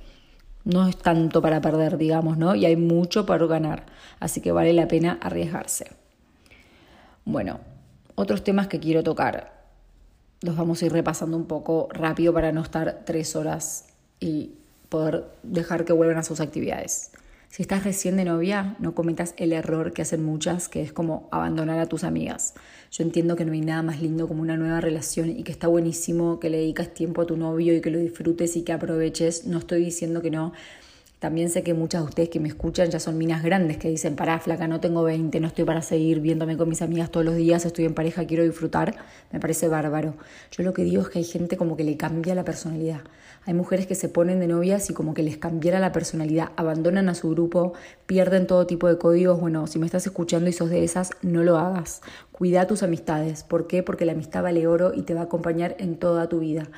no 0.65 0.87
es 0.87 0.97
tanto 0.97 1.41
para 1.41 1.61
perder, 1.61 1.97
digamos, 1.97 2.37
¿no? 2.37 2.53
Y 2.55 2.65
hay 2.65 2.75
mucho 2.75 3.25
para 3.25 3.45
ganar, 3.45 3.85
así 4.19 4.41
que 4.41 4.51
vale 4.51 4.73
la 4.73 4.87
pena 4.87 5.17
arriesgarse. 5.21 5.91
Bueno, 7.23 7.59
otros 8.15 8.43
temas 8.43 8.67
que 8.67 8.79
quiero 8.79 9.03
tocar. 9.03 9.56
Los 10.41 10.55
vamos 10.55 10.81
a 10.81 10.85
ir 10.85 10.91
repasando 10.91 11.35
un 11.35 11.45
poco 11.45 11.89
rápido 11.91 12.33
para 12.33 12.51
no 12.51 12.61
estar 12.61 13.03
tres 13.05 13.35
horas 13.35 13.85
y 14.19 14.51
poder 14.89 15.25
dejar 15.43 15.83
que 15.83 15.93
vuelvan 15.93 16.17
a 16.17 16.23
sus 16.23 16.39
actividades. 16.39 17.11
Si 17.49 17.63
estás 17.63 17.85
recién 17.85 18.17
de 18.17 18.25
novia, 18.25 18.75
no 18.79 18.93
cometas 18.93 19.33
el 19.37 19.53
error 19.53 19.93
que 19.93 20.01
hacen 20.01 20.23
muchas, 20.23 20.67
que 20.67 20.81
es 20.81 20.91
como 20.91 21.27
abandonar 21.31 21.79
a 21.79 21.87
tus 21.87 22.03
amigas. 22.03 22.53
Yo 22.91 23.03
entiendo 23.03 23.35
que 23.35 23.45
no 23.45 23.53
hay 23.53 23.61
nada 23.61 23.81
más 23.81 24.01
lindo 24.01 24.27
como 24.27 24.41
una 24.41 24.57
nueva 24.57 24.81
relación 24.81 25.29
y 25.29 25.43
que 25.43 25.53
está 25.53 25.67
buenísimo 25.67 26.39
que 26.39 26.49
le 26.49 26.57
dedicas 26.57 26.93
tiempo 26.93 27.21
a 27.21 27.25
tu 27.25 27.37
novio 27.37 27.75
y 27.75 27.81
que 27.81 27.89
lo 27.89 27.99
disfrutes 27.99 28.55
y 28.57 28.63
que 28.63 28.73
aproveches. 28.73 29.47
No 29.47 29.59
estoy 29.59 29.83
diciendo 29.83 30.21
que 30.21 30.29
no. 30.29 30.53
También 31.19 31.49
sé 31.49 31.63
que 31.63 31.73
muchas 31.73 32.03
de 32.03 32.09
ustedes 32.09 32.29
que 32.29 32.39
me 32.39 32.47
escuchan 32.47 32.91
ya 32.91 32.99
son 32.99 33.17
minas 33.17 33.41
grandes 33.41 33.77
que 33.77 33.89
dicen, 33.89 34.15
pará, 34.15 34.39
flaca, 34.39 34.67
no 34.67 34.79
tengo 34.79 35.01
20, 35.01 35.39
no 35.39 35.47
estoy 35.47 35.65
para 35.65 35.81
seguir 35.81 36.19
viéndome 36.19 36.57
con 36.57 36.69
mis 36.69 36.83
amigas 36.83 37.09
todos 37.09 37.25
los 37.25 37.35
días, 37.35 37.65
estoy 37.65 37.85
en 37.85 37.95
pareja, 37.95 38.27
quiero 38.27 38.43
disfrutar. 38.43 38.95
Me 39.31 39.39
parece 39.39 39.67
bárbaro. 39.67 40.13
Yo 40.51 40.63
lo 40.63 40.73
que 40.73 40.83
digo 40.83 41.01
es 41.01 41.09
que 41.09 41.17
hay 41.17 41.25
gente 41.25 41.57
como 41.57 41.75
que 41.75 41.83
le 41.83 41.97
cambia 41.97 42.35
la 42.35 42.45
personalidad. 42.45 43.01
Hay 43.47 43.55
mujeres 43.55 43.87
que 43.87 43.95
se 43.95 44.09
ponen 44.09 44.39
de 44.39 44.47
novias 44.47 44.91
y 44.91 44.93
como 44.93 45.15
que 45.15 45.23
les 45.23 45.37
cambiara 45.37 45.79
la 45.79 45.91
personalidad, 45.91 46.51
abandonan 46.55 47.09
a 47.09 47.15
su 47.15 47.31
grupo, 47.31 47.73
pierden 48.05 48.45
todo 48.45 48.67
tipo 48.67 48.87
de 48.87 48.99
códigos. 48.99 49.39
Bueno, 49.39 49.65
si 49.65 49.79
me 49.79 49.87
estás 49.87 50.05
escuchando 50.05 50.49
y 50.49 50.53
sos 50.53 50.69
de 50.69 50.83
esas, 50.83 51.11
no 51.23 51.41
lo 51.41 51.57
hagas. 51.57 52.01
Cuida 52.31 52.67
tus 52.67 52.83
amistades. 52.83 53.43
¿Por 53.43 53.65
qué? 53.65 53.81
Porque 53.81 54.05
la 54.05 54.11
amistad 54.11 54.43
vale 54.43 54.67
oro 54.67 54.91
y 54.93 55.01
te 55.01 55.15
va 55.15 55.21
a 55.21 55.23
acompañar 55.23 55.75
en 55.79 55.97
toda 55.97 56.29
tu 56.29 56.41
vida. 56.41 56.69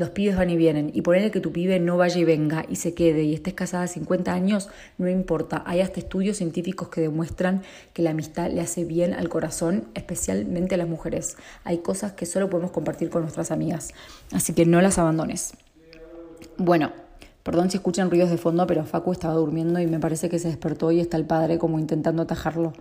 Los 0.00 0.08
pibes 0.08 0.34
van 0.34 0.48
y 0.48 0.56
vienen. 0.56 0.90
Y 0.94 1.02
ponerle 1.02 1.30
que 1.30 1.40
tu 1.40 1.52
pibe 1.52 1.78
no 1.78 1.98
vaya 1.98 2.18
y 2.18 2.24
venga 2.24 2.64
y 2.66 2.76
se 2.76 2.94
quede 2.94 3.22
y 3.22 3.34
estés 3.34 3.52
casada 3.52 3.82
a 3.82 3.86
50 3.86 4.32
años, 4.32 4.70
no 4.96 5.10
importa. 5.10 5.62
Hay 5.66 5.82
hasta 5.82 6.00
estudios 6.00 6.38
científicos 6.38 6.88
que 6.88 7.02
demuestran 7.02 7.60
que 7.92 8.00
la 8.00 8.12
amistad 8.12 8.50
le 8.50 8.62
hace 8.62 8.86
bien 8.86 9.12
al 9.12 9.28
corazón, 9.28 9.88
especialmente 9.92 10.74
a 10.74 10.78
las 10.78 10.88
mujeres. 10.88 11.36
Hay 11.64 11.80
cosas 11.80 12.12
que 12.12 12.24
solo 12.24 12.48
podemos 12.48 12.70
compartir 12.70 13.10
con 13.10 13.20
nuestras 13.20 13.50
amigas. 13.50 13.92
Así 14.32 14.54
que 14.54 14.64
no 14.64 14.80
las 14.80 14.96
abandones. 14.96 15.52
Bueno, 16.56 16.92
perdón 17.42 17.70
si 17.70 17.76
escuchan 17.76 18.08
ruidos 18.08 18.30
de 18.30 18.38
fondo, 18.38 18.66
pero 18.66 18.86
Facu 18.86 19.12
estaba 19.12 19.34
durmiendo 19.34 19.80
y 19.80 19.86
me 19.86 20.00
parece 20.00 20.30
que 20.30 20.38
se 20.38 20.48
despertó 20.48 20.92
y 20.92 21.00
está 21.00 21.18
el 21.18 21.26
padre 21.26 21.58
como 21.58 21.78
intentando 21.78 22.22
atajarlo. 22.22 22.72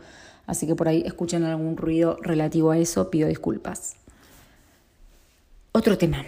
Así 0.48 0.68
que 0.68 0.76
por 0.76 0.88
ahí 0.88 1.04
escuchen 1.06 1.44
algún 1.44 1.76
ruido 1.76 2.16
relativo 2.22 2.72
a 2.72 2.78
eso, 2.78 3.10
pido 3.10 3.28
disculpas. 3.28 3.98
Otro 5.74 5.98
tema. 5.98 6.24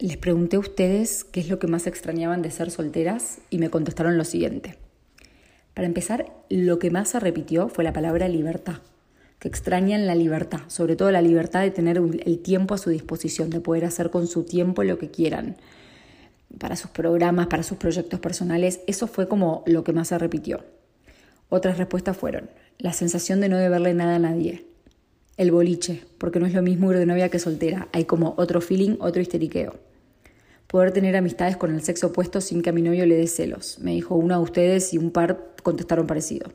Les 0.00 0.16
pregunté 0.16 0.56
a 0.56 0.60
ustedes 0.60 1.24
qué 1.24 1.40
es 1.40 1.50
lo 1.50 1.58
que 1.58 1.66
más 1.66 1.86
extrañaban 1.86 2.40
de 2.40 2.50
ser 2.50 2.70
solteras 2.70 3.40
y 3.50 3.58
me 3.58 3.68
contestaron 3.68 4.16
lo 4.16 4.24
siguiente. 4.24 4.78
Para 5.74 5.86
empezar, 5.86 6.32
lo 6.48 6.78
que 6.78 6.90
más 6.90 7.10
se 7.10 7.20
repitió 7.20 7.68
fue 7.68 7.84
la 7.84 7.92
palabra 7.92 8.26
libertad, 8.26 8.76
que 9.38 9.48
extrañan 9.48 10.06
la 10.06 10.14
libertad, 10.14 10.60
sobre 10.68 10.96
todo 10.96 11.10
la 11.10 11.20
libertad 11.20 11.60
de 11.60 11.70
tener 11.70 11.98
el 11.98 12.38
tiempo 12.38 12.72
a 12.72 12.78
su 12.78 12.88
disposición, 12.88 13.50
de 13.50 13.60
poder 13.60 13.84
hacer 13.84 14.08
con 14.08 14.26
su 14.26 14.44
tiempo 14.44 14.84
lo 14.84 14.96
que 14.96 15.10
quieran, 15.10 15.56
para 16.58 16.76
sus 16.76 16.90
programas, 16.90 17.48
para 17.48 17.62
sus 17.62 17.76
proyectos 17.76 18.20
personales, 18.20 18.80
eso 18.86 19.06
fue 19.06 19.28
como 19.28 19.62
lo 19.66 19.84
que 19.84 19.92
más 19.92 20.08
se 20.08 20.18
repitió. 20.18 20.64
Otras 21.50 21.76
respuestas 21.76 22.16
fueron 22.16 22.48
la 22.78 22.94
sensación 22.94 23.42
de 23.42 23.50
no 23.50 23.58
deberle 23.58 23.92
nada 23.92 24.16
a 24.16 24.18
nadie, 24.18 24.64
el 25.36 25.50
boliche, 25.50 26.04
porque 26.16 26.40
no 26.40 26.46
es 26.46 26.54
lo 26.54 26.62
mismo 26.62 26.90
ir 26.90 26.96
de 26.96 27.04
novia 27.04 27.28
que 27.28 27.38
soltera, 27.38 27.88
hay 27.92 28.06
como 28.06 28.32
otro 28.38 28.62
feeling, 28.62 28.96
otro 29.00 29.20
histeriqueo. 29.20 29.89
Poder 30.70 30.92
tener 30.92 31.16
amistades 31.16 31.56
con 31.56 31.74
el 31.74 31.82
sexo 31.82 32.08
opuesto 32.08 32.40
sin 32.40 32.62
que 32.62 32.70
a 32.70 32.72
mi 32.72 32.82
novio 32.82 33.04
le 33.06 33.16
dé 33.16 33.26
celos, 33.26 33.78
me 33.80 33.92
dijo 33.92 34.14
una 34.14 34.36
de 34.36 34.42
ustedes 34.42 34.94
y 34.94 34.98
un 34.98 35.10
par 35.10 35.54
contestaron 35.62 36.06
parecido. 36.06 36.52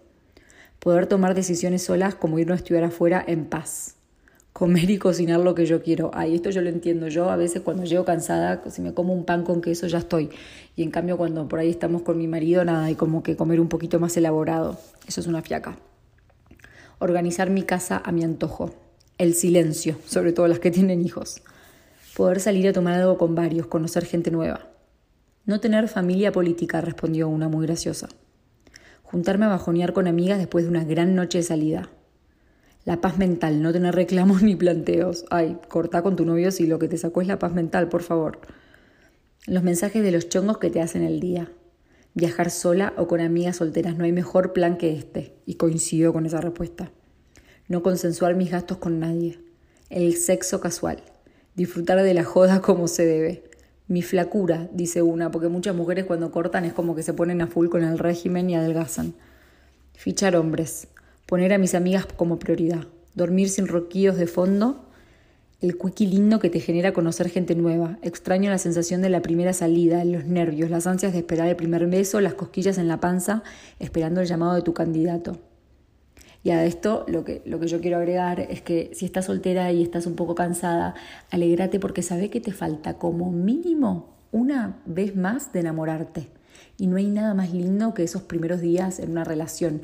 Poder 0.79 1.07
tomar 1.07 1.35
decisiones 1.35 1.83
solas 1.83 2.15
como 2.15 2.39
ir 2.39 2.51
a 2.51 2.55
estudiar 2.55 2.83
afuera 2.83 3.23
en 3.27 3.45
paz 3.45 3.95
comer 4.55 4.89
y 4.89 4.97
cocinar 4.97 5.41
lo 5.41 5.53
que 5.53 5.65
yo 5.65 5.83
quiero. 5.83 6.11
Ay, 6.13 6.35
esto 6.35 6.49
yo 6.49 6.61
lo 6.61 6.69
entiendo. 6.69 7.09
Yo 7.09 7.29
a 7.29 7.35
veces 7.35 7.61
cuando 7.61 7.83
llego 7.83 8.05
cansada, 8.05 8.63
si 8.69 8.81
me 8.81 8.93
como 8.93 9.13
un 9.13 9.25
pan 9.25 9.43
con 9.43 9.59
queso 9.59 9.85
ya 9.87 9.97
estoy. 9.97 10.29
Y 10.77 10.83
en 10.83 10.91
cambio 10.91 11.17
cuando 11.17 11.45
por 11.49 11.59
ahí 11.59 11.69
estamos 11.69 12.03
con 12.03 12.17
mi 12.17 12.25
marido, 12.29 12.63
nada, 12.63 12.85
hay 12.85 12.95
como 12.95 13.21
que 13.21 13.35
comer 13.35 13.59
un 13.59 13.67
poquito 13.67 13.99
más 13.99 14.15
elaborado. 14.15 14.79
Eso 15.05 15.19
es 15.19 15.27
una 15.27 15.41
fiaca. 15.41 15.77
Organizar 16.99 17.49
mi 17.49 17.63
casa 17.63 18.01
a 18.05 18.13
mi 18.13 18.23
antojo. 18.23 18.73
El 19.17 19.33
silencio, 19.33 19.97
sobre 20.07 20.31
todo 20.31 20.47
las 20.47 20.59
que 20.59 20.71
tienen 20.71 21.05
hijos. 21.05 21.41
Poder 22.15 22.39
salir 22.39 22.65
a 22.69 22.71
tomar 22.71 22.93
algo 22.93 23.17
con 23.17 23.35
varios, 23.35 23.67
conocer 23.67 24.05
gente 24.05 24.31
nueva. 24.31 24.69
No 25.45 25.59
tener 25.59 25.89
familia 25.89 26.31
política, 26.31 26.79
respondió 26.79 27.27
una 27.27 27.49
muy 27.49 27.67
graciosa. 27.67 28.07
Juntarme 29.03 29.45
a 29.45 29.49
bajonear 29.49 29.91
con 29.91 30.07
amigas 30.07 30.37
después 30.37 30.63
de 30.63 30.69
una 30.69 30.85
gran 30.85 31.13
noche 31.13 31.39
de 31.39 31.43
salida. 31.43 31.89
La 32.85 33.01
paz 33.01 33.17
mental, 33.17 33.61
no 33.61 33.73
tener 33.73 33.93
reclamos 33.93 34.43
ni 34.43 34.55
planteos. 34.55 35.25
Ay, 35.29 35.57
corta 35.67 36.03
con 36.03 36.15
tu 36.15 36.23
novio 36.23 36.51
si 36.51 36.67
lo 36.67 36.79
que 36.79 36.87
te 36.87 36.97
sacó 36.97 37.19
es 37.19 37.27
la 37.27 37.37
paz 37.37 37.53
mental, 37.53 37.89
por 37.89 38.01
favor. 38.01 38.39
Los 39.45 39.63
mensajes 39.63 40.01
de 40.01 40.11
los 40.11 40.29
chongos 40.29 40.57
que 40.57 40.69
te 40.69 40.81
hacen 40.81 41.03
el 41.03 41.19
día. 41.19 41.51
Viajar 42.13 42.49
sola 42.49 42.93
o 42.95 43.07
con 43.07 43.19
amigas 43.19 43.57
solteras, 43.57 43.97
no 43.97 44.05
hay 44.05 44.13
mejor 44.13 44.53
plan 44.53 44.77
que 44.77 44.93
este. 44.93 45.35
Y 45.45 45.55
coincido 45.55 46.13
con 46.13 46.25
esa 46.25 46.39
respuesta. 46.39 46.93
No 47.67 47.83
consensuar 47.83 48.35
mis 48.35 48.51
gastos 48.51 48.77
con 48.77 49.01
nadie. 49.01 49.37
El 49.89 50.15
sexo 50.15 50.61
casual. 50.61 51.03
Disfrutar 51.55 52.01
de 52.03 52.13
la 52.13 52.23
joda 52.23 52.61
como 52.61 52.87
se 52.87 53.05
debe. 53.05 53.43
Mi 53.87 54.01
flacura, 54.01 54.69
dice 54.73 55.01
una, 55.01 55.31
porque 55.31 55.47
muchas 55.47 55.75
mujeres 55.75 56.05
cuando 56.05 56.31
cortan 56.31 56.65
es 56.65 56.73
como 56.73 56.95
que 56.95 57.03
se 57.03 57.13
ponen 57.13 57.41
a 57.41 57.47
full 57.47 57.69
con 57.69 57.83
el 57.83 57.99
régimen 57.99 58.49
y 58.49 58.55
adelgazan. 58.55 59.13
Fichar 59.93 60.35
hombres 60.35 60.87
poner 61.25 61.53
a 61.53 61.57
mis 61.57 61.75
amigas 61.75 62.05
como 62.05 62.37
prioridad, 62.39 62.85
dormir 63.15 63.49
sin 63.49 63.67
roquillos 63.67 64.17
de 64.17 64.27
fondo, 64.27 64.85
el 65.61 65.77
cuiqui 65.77 66.05
lindo 66.05 66.39
que 66.39 66.49
te 66.49 66.59
genera 66.59 66.93
conocer 66.93 67.29
gente 67.29 67.55
nueva. 67.55 67.97
Extraño 68.03 68.51
la 68.51 68.57
sensación 68.57 69.01
de 69.01 69.09
la 69.09 69.21
primera 69.21 69.53
salida, 69.53 70.03
los 70.05 70.25
nervios, 70.25 70.69
las 70.69 70.85
ansias 70.85 71.13
de 71.13 71.19
esperar 71.19 71.47
el 71.47 71.55
primer 71.55 71.87
beso, 71.87 72.21
las 72.21 72.35
cosquillas 72.35 72.77
en 72.77 72.87
la 72.87 72.99
panza, 72.99 73.41
esperando 73.79 74.21
el 74.21 74.27
llamado 74.27 74.53
de 74.53 74.61
tu 74.61 74.73
candidato. 74.73 75.39
Y 76.45 76.51
a 76.51 76.63
esto 76.63 77.05
lo 77.07 77.25
que, 77.25 77.41
lo 77.43 77.59
que 77.59 77.67
yo 77.67 77.81
quiero 77.81 77.97
agregar 77.97 78.39
es 78.39 78.61
que 78.61 78.91
si 78.93 79.05
estás 79.05 79.25
soltera 79.25 79.71
y 79.71 79.81
estás 79.81 80.05
un 80.05 80.15
poco 80.15 80.35
cansada, 80.35 80.93
alegrate 81.31 81.79
porque 81.79 82.03
sabes 82.03 82.29
que 82.29 82.39
te 82.39 82.51
falta 82.51 82.99
como 82.99 83.31
mínimo 83.31 84.13
una 84.31 84.77
vez 84.85 85.15
más 85.15 85.51
de 85.53 85.61
enamorarte. 85.61 86.27
Y 86.77 86.85
no 86.85 86.97
hay 86.97 87.07
nada 87.07 87.33
más 87.33 87.51
lindo 87.51 87.95
que 87.95 88.03
esos 88.03 88.21
primeros 88.21 88.61
días 88.61 88.99
en 88.99 89.09
una 89.09 89.23
relación 89.23 89.81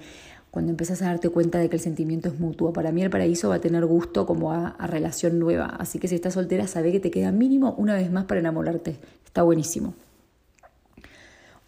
cuando 0.51 0.69
empiezas 0.69 1.01
a 1.01 1.05
darte 1.05 1.29
cuenta 1.29 1.57
de 1.57 1.67
que 1.67 1.77
el 1.77 1.81
sentimiento 1.81 2.29
es 2.29 2.39
mutuo. 2.39 2.73
Para 2.73 2.91
mí 2.91 3.01
el 3.01 3.09
paraíso 3.09 3.49
va 3.49 3.55
a 3.55 3.61
tener 3.61 3.83
gusto 3.87 4.27
como 4.27 4.51
a, 4.51 4.75
relación 4.85 5.39
nueva, 5.39 5.65
así 5.65 5.97
que 5.97 6.07
si 6.07 6.13
estás 6.13 6.35
soltera, 6.35 6.67
sabe 6.67 6.91
que 6.91 6.99
te 6.99 7.09
queda 7.09 7.31
mínimo 7.31 7.73
una 7.79 7.95
vez 7.95 8.11
más 8.11 8.25
para 8.25 8.39
enamorarte. 8.39 8.97
Está 9.25 9.41
buenísimo. 9.41 9.95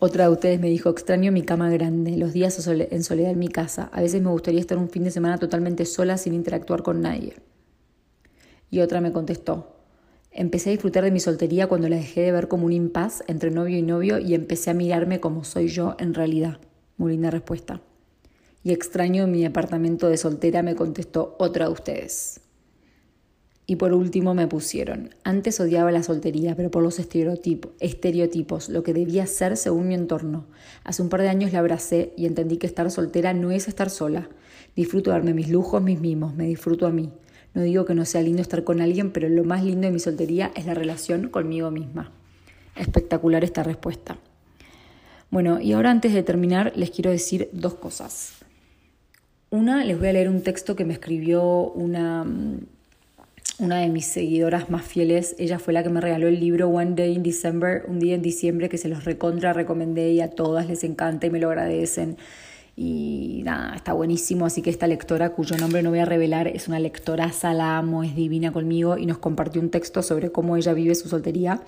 Otra 0.06 0.26
de 0.26 0.32
ustedes 0.34 0.60
me 0.60 0.68
dijo, 0.68 0.90
extraño 0.90 1.32
mi 1.32 1.44
cama 1.44 1.70
grande, 1.70 2.18
los 2.18 2.34
días 2.34 2.68
en 2.68 3.04
soledad 3.04 3.32
en 3.32 3.40
mi 3.40 3.48
casa. 3.48 3.90
A 3.94 4.02
veces 4.02 4.22
me 4.22 4.32
gustaría 4.32 4.60
estar 4.60 4.78
un 4.78 4.90
fin 4.90 5.06
de 5.06 5.12
semana 5.12 5.38
totalmente 5.38 5.86
sola 5.86 6.18
sin 6.18 6.34
interactuar 6.34 6.84
con 6.84 7.00
nadie. 7.00 7.36
Y 8.70 8.82
otra 8.82 9.00
me 9.00 9.14
contestó, 9.14 9.78
empecé 10.30 10.72
a 10.72 10.74
disfrutar 10.74 11.06
de 11.06 11.12
mi 11.12 11.22
soltería 11.22 11.68
cuando 11.68 11.88
la 11.88 11.96
dejé 11.96 12.20
de 12.20 12.34
ver 12.34 12.50
como 12.50 12.66
un 12.66 12.74
impas 12.74 13.24
entre 13.28 13.50
novio 13.50 13.78
y 13.78 13.82
novio 13.82 14.20
y 14.20 14.36
empecé 14.36 14.72
a 14.72 14.74
mirarme 14.74 15.22
como 15.22 15.46
soy 15.46 15.70
yo 15.70 15.96
en 15.98 16.14
realidad. 16.14 16.58
Muy 16.98 17.14
linda 17.14 17.32
respuesta 17.32 17.80
y 18.62 18.74
extraño 18.74 19.26
mi 19.26 19.46
apartamento 19.46 20.10
de 20.10 20.18
soltera, 20.18 20.64
me 20.64 20.76
contestó 20.76 21.38
otra 21.40 21.68
de 21.68 21.72
ustedes. 21.72 22.43
Y 23.66 23.78
por 23.78 23.94
último 23.94 24.34
me 24.34 24.48
pusieron, 24.48 25.16
antes 25.24 25.60
odiaba 25.62 25.92
la 25.92 26.04
soltería, 26.04 26.54
pero 26.56 26.70
por 26.70 26.84
los 26.84 27.00
estereotipos, 27.00 28.68
lo 28.70 28.84
que 28.84 28.94
debía 28.94 29.26
ser 29.26 29.56
según 29.56 29.88
mi 29.88 29.94
entorno. 29.94 30.46
Hace 30.84 31.02
un 31.02 31.08
par 31.08 31.22
de 31.22 31.30
años 31.30 31.54
la 31.54 31.60
abracé 31.60 32.14
y 32.18 32.26
entendí 32.26 32.58
que 32.58 32.68
estar 32.68 32.92
soltera 32.92 33.34
no 33.34 33.52
es 33.52 33.70
estar 33.70 33.90
sola. 33.90 34.28
Disfruto 34.76 35.12
darme 35.12 35.34
mis 35.34 35.50
lujos, 35.50 35.82
mis 35.82 36.02
mimos, 36.02 36.36
me 36.36 36.46
disfruto 36.46 36.86
a 36.88 36.92
mí. 36.92 37.12
No 37.54 37.62
digo 37.62 37.86
que 37.86 37.96
no 37.96 38.04
sea 38.04 38.22
lindo 38.22 38.42
estar 38.42 38.66
con 38.66 38.82
alguien, 38.82 39.12
pero 39.12 39.30
lo 39.30 39.46
más 39.46 39.64
lindo 39.64 39.88
de 39.88 39.94
mi 39.94 40.00
soltería 40.00 40.52
es 40.56 40.66
la 40.66 40.74
relación 40.74 41.30
conmigo 41.30 41.72
misma. 41.72 42.12
Espectacular 42.76 43.46
esta 43.46 43.64
respuesta. 43.64 44.18
Bueno, 45.30 45.62
y 45.62 45.72
ahora 45.72 45.92
antes 45.92 46.14
de 46.14 46.24
terminar 46.24 46.74
les 46.76 46.92
quiero 46.92 47.12
decir 47.12 47.50
dos 47.54 47.76
cosas. 47.76 48.34
Una, 49.52 49.86
les 49.86 49.98
voy 49.98 50.08
a 50.10 50.14
leer 50.14 50.30
un 50.30 50.42
texto 50.42 50.76
que 50.76 50.84
me 50.84 50.94
escribió 50.94 51.44
una, 51.72 52.26
una 53.60 53.80
de 53.80 53.90
mis 53.90 54.06
seguidoras 54.06 54.70
más 54.70 54.84
fieles. 54.84 55.36
Ella 55.38 55.60
fue 55.60 55.74
la 55.74 55.84
que 55.84 55.90
me 55.90 56.02
regaló 56.02 56.28
el 56.28 56.40
libro 56.40 56.70
One 56.70 56.94
Day 56.96 57.14
in 57.14 57.24
December, 57.24 57.84
un 57.88 58.00
día 58.00 58.16
en 58.16 58.22
diciembre, 58.22 58.70
que 58.70 58.78
se 58.78 58.90
los 58.90 59.06
recontra 59.06 59.54
recomendé 59.54 60.12
y 60.12 60.22
a 60.22 60.30
todas 60.32 60.68
les 60.68 60.84
encanta 60.84 61.28
y 61.28 61.30
me 61.30 61.40
lo 61.40 61.50
agradecen. 61.50 62.18
Y 62.76 63.42
nada, 63.44 63.76
está 63.76 63.94
buenísimo. 63.94 64.46
Así 64.46 64.62
que 64.62 64.70
esta 64.70 64.88
lectora, 64.88 65.30
cuyo 65.30 65.58
nombre 65.58 65.84
no 65.84 65.92
voy 65.92 66.00
a 66.00 66.06
revelar, 66.06 66.48
es 66.48 66.68
una 66.68 66.80
lectora 66.80 67.32
salamo, 67.32 68.04
es 68.04 68.16
divina 68.16 68.52
conmigo 68.52 68.98
y 68.98 69.06
nos 69.06 69.20
compartió 69.20 69.62
un 69.62 69.70
texto 69.70 70.02
sobre 70.02 70.32
cómo 70.32 70.58
ella 70.58 70.74
vive 70.74 70.96
su 70.96 71.08
soltería. 71.08 71.62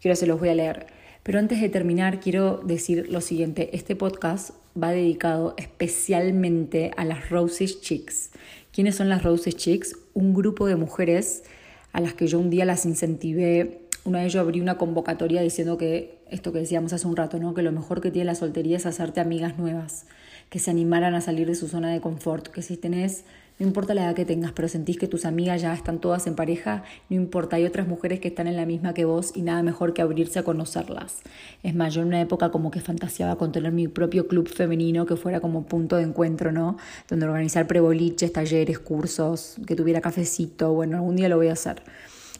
Quiero 0.00 0.16
se 0.16 0.26
los 0.26 0.40
voy 0.40 0.48
a 0.48 0.54
leer. 0.54 0.86
Pero 1.22 1.38
antes 1.38 1.60
de 1.60 1.68
terminar, 1.68 2.20
quiero 2.20 2.62
decir 2.64 3.08
lo 3.10 3.20
siguiente. 3.20 3.76
Este 3.76 3.96
podcast 3.96 4.50
va 4.80 4.92
dedicado 4.92 5.54
especialmente 5.58 6.92
a 6.96 7.04
las 7.04 7.28
Roses 7.30 7.80
Chicks. 7.80 8.30
¿Quiénes 8.72 8.94
son 8.94 9.08
las 9.08 9.22
Roses 9.22 9.56
Chicks? 9.56 9.96
Un 10.16 10.32
grupo 10.32 10.66
de 10.66 10.76
mujeres 10.76 11.44
a 11.92 12.00
las 12.00 12.14
que 12.14 12.26
yo 12.26 12.38
un 12.38 12.48
día 12.48 12.64
las 12.64 12.86
incentivé. 12.86 13.82
Una 14.06 14.20
de 14.20 14.24
ellas 14.24 14.40
abrí 14.40 14.62
una 14.62 14.78
convocatoria 14.78 15.42
diciendo 15.42 15.76
que 15.76 16.16
esto 16.30 16.54
que 16.54 16.58
decíamos 16.60 16.94
hace 16.94 17.06
un 17.06 17.16
rato, 17.16 17.38
¿no? 17.38 17.52
Que 17.52 17.60
lo 17.60 17.70
mejor 17.70 18.00
que 18.00 18.10
tiene 18.10 18.24
la 18.24 18.34
soltería 18.34 18.78
es 18.78 18.86
hacerte 18.86 19.20
amigas 19.20 19.58
nuevas, 19.58 20.06
que 20.48 20.58
se 20.58 20.70
animaran 20.70 21.14
a 21.14 21.20
salir 21.20 21.46
de 21.48 21.54
su 21.54 21.68
zona 21.68 21.92
de 21.92 22.00
confort, 22.00 22.48
que 22.48 22.62
si 22.62 22.78
tenés 22.78 23.24
no 23.58 23.66
importa 23.66 23.94
la 23.94 24.04
edad 24.04 24.14
que 24.14 24.24
tengas, 24.24 24.52
pero 24.52 24.68
sentís 24.68 24.98
que 24.98 25.08
tus 25.08 25.24
amigas 25.24 25.62
ya 25.62 25.72
están 25.72 25.98
todas 25.98 26.26
en 26.26 26.34
pareja, 26.34 26.84
no 27.08 27.16
importa, 27.16 27.56
hay 27.56 27.64
otras 27.64 27.88
mujeres 27.88 28.20
que 28.20 28.28
están 28.28 28.46
en 28.46 28.56
la 28.56 28.66
misma 28.66 28.92
que 28.92 29.04
vos 29.04 29.32
y 29.34 29.42
nada 29.42 29.62
mejor 29.62 29.94
que 29.94 30.02
abrirse 30.02 30.38
a 30.38 30.42
conocerlas. 30.42 31.22
Es 31.62 31.74
más, 31.74 31.94
yo 31.94 32.02
en 32.02 32.08
una 32.08 32.20
época 32.20 32.50
como 32.50 32.70
que 32.70 32.80
fantaseaba 32.80 33.36
con 33.36 33.52
tener 33.52 33.72
mi 33.72 33.88
propio 33.88 34.28
club 34.28 34.48
femenino 34.48 35.06
que 35.06 35.16
fuera 35.16 35.40
como 35.40 35.64
punto 35.66 35.96
de 35.96 36.02
encuentro, 36.02 36.52
¿no? 36.52 36.76
Donde 37.08 37.26
organizar 37.26 37.66
preboliches, 37.66 38.32
talleres, 38.32 38.78
cursos, 38.78 39.56
que 39.66 39.74
tuviera 39.74 40.00
cafecito, 40.00 40.72
bueno, 40.72 40.98
algún 40.98 41.16
día 41.16 41.28
lo 41.28 41.36
voy 41.36 41.48
a 41.48 41.52
hacer. 41.52 41.82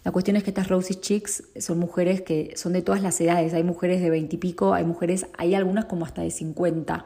La 0.05 0.12
cuestión 0.12 0.37
es 0.37 0.44
que 0.44 0.50
estas 0.50 0.68
Rosy 0.68 0.94
Chicks 0.94 1.42
son 1.59 1.81
mujeres 1.81 2.20
que 2.20 2.52
son 2.55 2.72
de 2.72 2.81
todas 2.81 3.02
las 3.02 3.20
edades. 3.20 3.55
Hay 3.55 3.64
mujeres 3.64 4.00
de 4.00 4.09
20 4.09 4.37
y 4.37 4.38
pico, 4.38 4.72
hay 4.72 4.85
mujeres, 4.85 5.26
hay 5.37 5.57
algunas 5.57 5.87
como 5.87 6.05
hasta 6.05 6.22
de 6.22 6.31
50. 6.31 7.05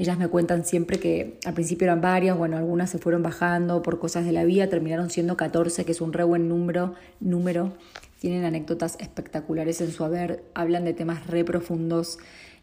Ellas 0.00 0.16
me 0.16 0.28
cuentan 0.28 0.64
siempre 0.64 0.98
que 0.98 1.38
al 1.44 1.52
principio 1.52 1.84
eran 1.84 2.00
varias, 2.00 2.34
bueno, 2.34 2.56
algunas 2.56 2.88
se 2.88 2.96
fueron 2.96 3.22
bajando 3.22 3.82
por 3.82 3.98
cosas 3.98 4.24
de 4.24 4.32
la 4.32 4.44
vida, 4.44 4.66
terminaron 4.66 5.10
siendo 5.10 5.36
14, 5.36 5.84
que 5.84 5.92
es 5.92 6.00
un 6.00 6.14
re 6.14 6.24
buen 6.24 6.48
número, 6.48 6.94
número. 7.20 7.74
Tienen 8.18 8.46
anécdotas 8.46 8.96
espectaculares 8.98 9.82
en 9.82 9.92
su 9.92 10.02
haber, 10.02 10.42
hablan 10.54 10.86
de 10.86 10.94
temas 10.94 11.26
re 11.26 11.44
profundos. 11.44 12.16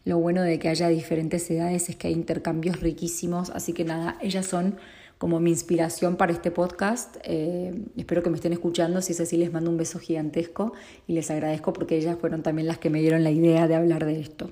Lo 0.04 0.18
bueno 0.18 0.42
de 0.42 0.58
que 0.58 0.68
haya 0.68 0.88
diferentes 0.88 1.48
edades 1.48 1.88
es 1.88 1.94
que 1.94 2.08
hay 2.08 2.14
intercambios 2.14 2.80
riquísimos, 2.80 3.50
así 3.50 3.72
que 3.72 3.84
nada, 3.84 4.18
ellas 4.20 4.44
son 4.44 4.74
como 5.18 5.38
mi 5.38 5.50
inspiración 5.50 6.16
para 6.16 6.32
este 6.32 6.50
podcast. 6.50 7.18
Eh, 7.22 7.72
espero 7.96 8.24
que 8.24 8.30
me 8.30 8.36
estén 8.36 8.52
escuchando, 8.52 9.00
si 9.00 9.12
es 9.12 9.20
así 9.20 9.36
les 9.36 9.52
mando 9.52 9.70
un 9.70 9.76
beso 9.76 10.00
gigantesco 10.00 10.72
y 11.06 11.12
les 11.12 11.30
agradezco 11.30 11.72
porque 11.72 11.98
ellas 11.98 12.18
fueron 12.20 12.42
también 12.42 12.66
las 12.66 12.78
que 12.78 12.90
me 12.90 13.00
dieron 13.00 13.22
la 13.22 13.30
idea 13.30 13.68
de 13.68 13.76
hablar 13.76 14.06
de 14.06 14.18
esto. 14.18 14.50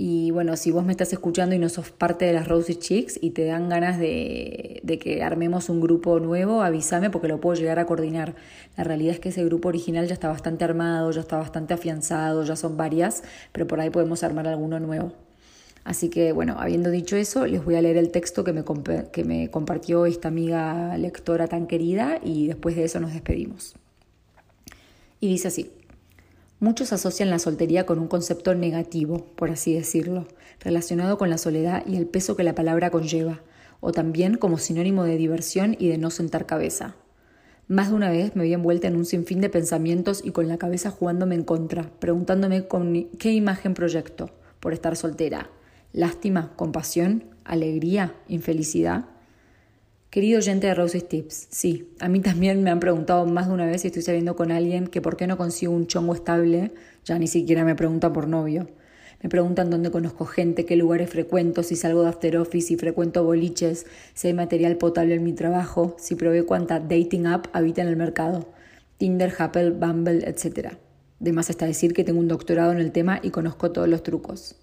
Y 0.00 0.30
bueno, 0.30 0.56
si 0.56 0.70
vos 0.70 0.84
me 0.84 0.92
estás 0.92 1.12
escuchando 1.12 1.56
y 1.56 1.58
no 1.58 1.68
sos 1.68 1.90
parte 1.90 2.24
de 2.24 2.32
las 2.32 2.46
Rosy 2.46 2.76
Chicks 2.76 3.18
y 3.20 3.30
te 3.30 3.44
dan 3.46 3.68
ganas 3.68 3.98
de, 3.98 4.80
de, 4.84 4.98
que 5.00 5.24
armemos 5.24 5.68
un 5.68 5.80
grupo 5.80 6.20
nuevo, 6.20 6.62
avísame 6.62 7.10
porque 7.10 7.26
lo 7.26 7.40
puedo 7.40 7.56
llegar 7.56 7.80
a 7.80 7.86
coordinar. 7.86 8.36
La 8.76 8.84
realidad 8.84 9.14
es 9.14 9.18
que 9.18 9.30
ese 9.30 9.44
grupo 9.44 9.66
original 9.68 10.06
ya 10.06 10.14
está 10.14 10.28
bastante 10.28 10.64
armado, 10.64 11.10
ya 11.10 11.20
está 11.20 11.36
bastante 11.36 11.74
afianzado, 11.74 12.44
ya 12.44 12.54
son 12.54 12.76
varias, 12.76 13.24
pero 13.50 13.66
por 13.66 13.80
ahí 13.80 13.90
podemos 13.90 14.22
armar 14.22 14.46
alguno 14.46 14.78
nuevo. 14.78 15.14
Así 15.82 16.10
que 16.10 16.30
bueno, 16.30 16.54
habiendo 16.60 16.92
dicho 16.92 17.16
eso, 17.16 17.44
les 17.46 17.64
voy 17.64 17.74
a 17.74 17.82
leer 17.82 17.96
el 17.96 18.12
texto 18.12 18.44
que 18.44 18.52
me, 18.52 18.62
que 19.10 19.24
me 19.24 19.50
compartió 19.50 20.06
esta 20.06 20.28
amiga 20.28 20.96
lectora 20.96 21.48
tan 21.48 21.66
querida 21.66 22.20
y 22.22 22.46
después 22.46 22.76
de 22.76 22.84
eso 22.84 23.00
nos 23.00 23.12
despedimos. 23.12 23.74
Y 25.18 25.28
dice 25.28 25.48
así. 25.48 25.72
Muchos 26.60 26.92
asocian 26.92 27.30
la 27.30 27.38
soltería 27.38 27.86
con 27.86 28.00
un 28.00 28.08
concepto 28.08 28.52
negativo, 28.54 29.26
por 29.36 29.50
así 29.50 29.74
decirlo, 29.74 30.26
relacionado 30.58 31.16
con 31.16 31.30
la 31.30 31.38
soledad 31.38 31.84
y 31.86 31.96
el 31.96 32.06
peso 32.06 32.34
que 32.34 32.42
la 32.42 32.56
palabra 32.56 32.90
conlleva, 32.90 33.42
o 33.80 33.92
también 33.92 34.36
como 34.36 34.58
sinónimo 34.58 35.04
de 35.04 35.16
diversión 35.16 35.76
y 35.78 35.88
de 35.88 35.98
no 35.98 36.10
sentar 36.10 36.46
cabeza. 36.46 36.96
Más 37.68 37.90
de 37.90 37.94
una 37.94 38.10
vez 38.10 38.34
me 38.34 38.42
vi 38.42 38.54
envuelta 38.54 38.88
en 38.88 38.96
un 38.96 39.04
sinfín 39.04 39.40
de 39.40 39.50
pensamientos 39.50 40.20
y 40.24 40.32
con 40.32 40.48
la 40.48 40.58
cabeza 40.58 40.90
jugándome 40.90 41.36
en 41.36 41.44
contra, 41.44 41.90
preguntándome 42.00 42.66
qué 43.18 43.32
imagen 43.32 43.74
proyecto 43.74 44.30
por 44.58 44.72
estar 44.72 44.96
soltera. 44.96 45.50
Lástima, 45.92 46.52
compasión, 46.56 47.24
alegría, 47.44 48.14
infelicidad. 48.26 49.04
Querido 50.18 50.38
oyente 50.38 50.66
de 50.66 50.74
Roses 50.74 51.06
Tips, 51.06 51.46
sí, 51.48 51.90
a 52.00 52.08
mí 52.08 52.18
también 52.18 52.64
me 52.64 52.70
han 52.70 52.80
preguntado 52.80 53.24
más 53.24 53.46
de 53.46 53.54
una 53.54 53.66
vez 53.66 53.82
si 53.82 53.86
estoy 53.86 54.02
saliendo 54.02 54.34
con 54.34 54.50
alguien 54.50 54.88
que 54.88 55.00
por 55.00 55.16
qué 55.16 55.28
no 55.28 55.36
consigo 55.36 55.72
un 55.72 55.86
chongo 55.86 56.12
estable, 56.12 56.72
ya 57.04 57.20
ni 57.20 57.28
siquiera 57.28 57.64
me 57.64 57.76
preguntan 57.76 58.12
por 58.12 58.26
novio. 58.26 58.68
Me 59.22 59.28
preguntan 59.28 59.70
dónde 59.70 59.92
conozco 59.92 60.24
gente, 60.24 60.64
qué 60.64 60.74
lugares 60.74 61.08
frecuento, 61.08 61.62
si 61.62 61.76
salgo 61.76 62.02
de 62.02 62.08
after 62.08 62.36
office, 62.36 62.66
si 62.66 62.76
frecuento 62.76 63.22
boliches, 63.22 63.86
si 64.12 64.26
hay 64.26 64.34
material 64.34 64.76
potable 64.76 65.14
en 65.14 65.22
mi 65.22 65.34
trabajo, 65.34 65.94
si 66.00 66.16
probé 66.16 66.42
cuánta 66.42 66.80
dating 66.80 67.28
app 67.28 67.46
habita 67.52 67.82
en 67.82 67.86
el 67.86 67.94
mercado. 67.94 68.48
Tinder, 68.96 69.32
Happel, 69.38 69.70
Bumble, 69.70 70.28
etc. 70.28 70.78
De 71.20 71.32
más 71.32 71.48
está 71.48 71.66
decir 71.66 71.94
que 71.94 72.02
tengo 72.02 72.18
un 72.18 72.26
doctorado 72.26 72.72
en 72.72 72.80
el 72.80 72.90
tema 72.90 73.20
y 73.22 73.30
conozco 73.30 73.70
todos 73.70 73.86
los 73.86 74.02
trucos. 74.02 74.56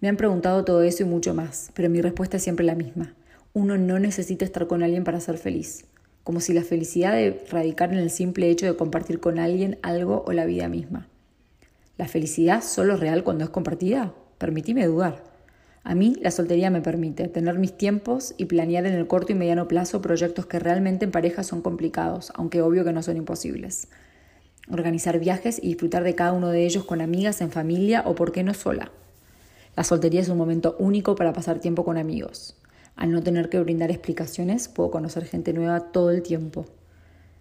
Me 0.00 0.08
han 0.08 0.16
preguntado 0.16 0.64
todo 0.64 0.82
eso 0.82 1.02
y 1.02 1.06
mucho 1.06 1.34
más, 1.34 1.70
pero 1.74 1.90
mi 1.90 2.00
respuesta 2.00 2.38
es 2.38 2.42
siempre 2.42 2.64
la 2.64 2.74
misma 2.74 3.14
uno 3.52 3.76
no 3.78 3.98
necesita 3.98 4.44
estar 4.44 4.66
con 4.66 4.82
alguien 4.82 5.04
para 5.04 5.20
ser 5.20 5.36
feliz, 5.36 5.86
como 6.22 6.40
si 6.40 6.52
la 6.52 6.62
felicidad 6.62 7.12
de 7.12 7.44
radicar 7.50 7.92
en 7.92 7.98
el 7.98 8.10
simple 8.10 8.48
hecho 8.48 8.66
de 8.66 8.76
compartir 8.76 9.18
con 9.18 9.38
alguien 9.38 9.78
algo 9.82 10.24
o 10.26 10.32
la 10.32 10.46
vida 10.46 10.68
misma. 10.68 11.08
¿La 11.98 12.06
felicidad 12.06 12.62
solo 12.62 12.94
es 12.94 13.00
real 13.00 13.24
cuando 13.24 13.44
es 13.44 13.50
compartida? 13.50 14.14
Permitime 14.38 14.86
dudar. 14.86 15.24
A 15.82 15.94
mí 15.94 16.16
la 16.20 16.30
soltería 16.30 16.70
me 16.70 16.80
permite 16.80 17.26
tener 17.28 17.58
mis 17.58 17.76
tiempos 17.76 18.34
y 18.36 18.44
planear 18.44 18.86
en 18.86 18.94
el 18.94 19.06
corto 19.06 19.32
y 19.32 19.34
mediano 19.34 19.66
plazo 19.66 20.00
proyectos 20.00 20.46
que 20.46 20.58
realmente 20.58 21.04
en 21.04 21.10
pareja 21.10 21.42
son 21.42 21.62
complicados, 21.62 22.32
aunque 22.36 22.62
obvio 22.62 22.84
que 22.84 22.92
no 22.92 23.02
son 23.02 23.16
imposibles. 23.16 23.88
Organizar 24.70 25.18
viajes 25.18 25.58
y 25.60 25.68
disfrutar 25.68 26.04
de 26.04 26.14
cada 26.14 26.32
uno 26.32 26.50
de 26.50 26.64
ellos 26.64 26.84
con 26.84 27.00
amigas, 27.00 27.40
en 27.40 27.50
familia 27.50 28.04
o, 28.06 28.14
por 28.14 28.30
qué 28.30 28.44
no, 28.44 28.54
sola. 28.54 28.92
La 29.74 29.84
soltería 29.84 30.20
es 30.20 30.28
un 30.28 30.38
momento 30.38 30.76
único 30.78 31.16
para 31.16 31.32
pasar 31.32 31.58
tiempo 31.58 31.84
con 31.84 31.96
amigos. 31.96 32.59
Al 33.00 33.12
no 33.12 33.22
tener 33.22 33.48
que 33.48 33.58
brindar 33.58 33.90
explicaciones, 33.90 34.68
puedo 34.68 34.90
conocer 34.90 35.24
gente 35.24 35.54
nueva 35.54 35.90
todo 35.90 36.10
el 36.10 36.20
tiempo. 36.20 36.66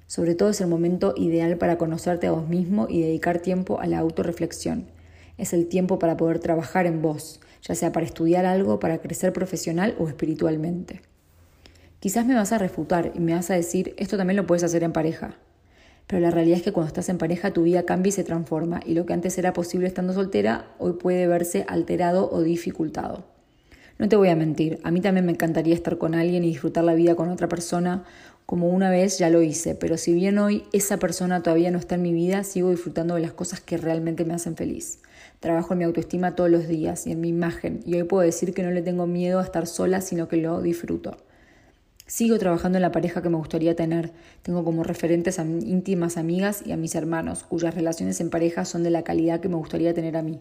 Sobre 0.08 0.34
todo 0.34 0.52
es 0.52 0.62
el 0.62 0.68
momento 0.68 1.14
ideal 1.18 1.58
para 1.58 1.78
conocerte 1.78 2.28
a 2.28 2.32
vos 2.32 2.48
mismo 2.48 2.88
y 2.90 3.02
dedicar 3.02 3.42
tiempo 3.42 3.82
a 3.82 3.86
la 3.86 4.00
autorreflexión. 4.00 4.86
Es 5.38 5.52
el 5.52 5.68
tiempo 5.68 6.00
para 6.00 6.16
poder 6.16 6.40
trabajar 6.40 6.86
en 6.86 7.02
vos, 7.02 7.42
ya 7.62 7.76
sea 7.76 7.92
para 7.92 8.06
estudiar 8.06 8.46
algo, 8.46 8.80
para 8.80 9.00
crecer 9.00 9.34
profesional 9.34 9.96
o 10.00 10.08
espiritualmente. 10.08 11.02
Quizás 12.00 12.26
me 12.26 12.36
vas 12.36 12.54
a 12.54 12.58
refutar 12.58 13.12
y 13.14 13.20
me 13.20 13.34
vas 13.34 13.52
a 13.52 13.56
decir, 13.56 13.96
esto 13.98 14.16
también 14.16 14.38
lo 14.38 14.48
puedes 14.48 14.64
hacer 14.64 14.84
en 14.84 14.94
pareja. 14.94 15.36
Pero 16.08 16.22
la 16.22 16.32
realidad 16.32 16.60
es 16.60 16.64
que 16.64 16.72
cuando 16.72 16.88
estás 16.88 17.10
en 17.10 17.18
pareja 17.18 17.52
tu 17.52 17.64
vida 17.64 17.84
cambia 17.84 18.12
y 18.12 18.14
se 18.14 18.24
transforma, 18.24 18.80
y 18.86 18.94
lo 18.94 19.06
que 19.06 19.12
antes 19.12 19.38
era 19.38 19.52
posible 19.52 19.88
estando 19.88 20.14
soltera, 20.14 20.74
hoy 20.80 20.94
puede 20.94 21.28
verse 21.28 21.66
alterado 21.68 22.32
o 22.32 22.44
dificultado. 22.44 23.39
No 24.00 24.08
te 24.08 24.16
voy 24.16 24.30
a 24.30 24.36
mentir, 24.38 24.80
a 24.84 24.92
mí 24.92 25.02
también 25.02 25.26
me 25.26 25.34
encantaría 25.34 25.76
estar 25.76 25.98
con 25.98 26.16
alguien 26.16 26.46
y 26.46 26.48
disfrutar 26.48 26.86
la 26.86 26.94
vida 26.94 27.16
con 27.16 27.28
otra 27.28 27.50
persona, 27.50 28.06
como 28.46 28.70
una 28.70 28.90
vez 28.90 29.20
ya 29.20 29.30
lo 29.30 29.42
hice, 29.42 29.76
pero 29.76 29.98
si 29.98 30.14
bien 30.14 30.38
hoy 30.38 30.64
esa 30.72 31.00
persona 31.00 31.44
todavía 31.44 31.70
no 31.70 31.80
está 31.80 31.96
en 31.96 32.04
mi 32.04 32.14
vida, 32.14 32.46
sigo 32.46 32.70
disfrutando 32.70 33.16
de 33.16 33.20
las 33.20 33.34
cosas 33.34 33.60
que 33.60 33.76
realmente 33.76 34.24
me 34.24 34.34
hacen 34.34 34.56
feliz. 34.56 35.00
Trabajo 35.42 35.74
en 35.74 35.80
mi 35.80 35.84
autoestima 35.84 36.34
todos 36.34 36.50
los 36.50 36.70
días 36.70 37.08
y 37.08 37.12
en 37.12 37.20
mi 37.20 37.28
imagen, 37.28 37.82
y 37.86 37.96
hoy 37.96 38.04
puedo 38.04 38.24
decir 38.24 38.54
que 38.54 38.64
no 38.64 38.72
le 38.72 38.82
tengo 38.82 39.06
miedo 39.06 39.38
a 39.38 39.44
estar 39.44 39.68
sola, 39.68 40.00
sino 40.00 40.30
que 40.30 40.38
lo 40.38 40.62
disfruto. 40.62 41.18
Sigo 42.08 42.40
trabajando 42.40 42.78
en 42.78 42.84
la 42.84 42.94
pareja 42.94 43.22
que 43.22 43.28
me 43.28 43.36
gustaría 43.36 43.76
tener. 43.76 44.14
Tengo 44.44 44.64
como 44.64 44.86
referentes 44.86 45.40
a 45.40 45.44
íntimas 45.44 46.16
amigas 46.16 46.64
y 46.66 46.72
a 46.72 46.78
mis 46.78 46.96
hermanos, 46.96 47.44
cuyas 47.44 47.76
relaciones 47.76 48.22
en 48.22 48.30
pareja 48.30 48.64
son 48.64 48.82
de 48.82 48.92
la 48.92 49.04
calidad 49.04 49.42
que 49.42 49.50
me 49.50 49.58
gustaría 49.58 49.94
tener 49.94 50.16
a 50.16 50.22
mí. 50.22 50.40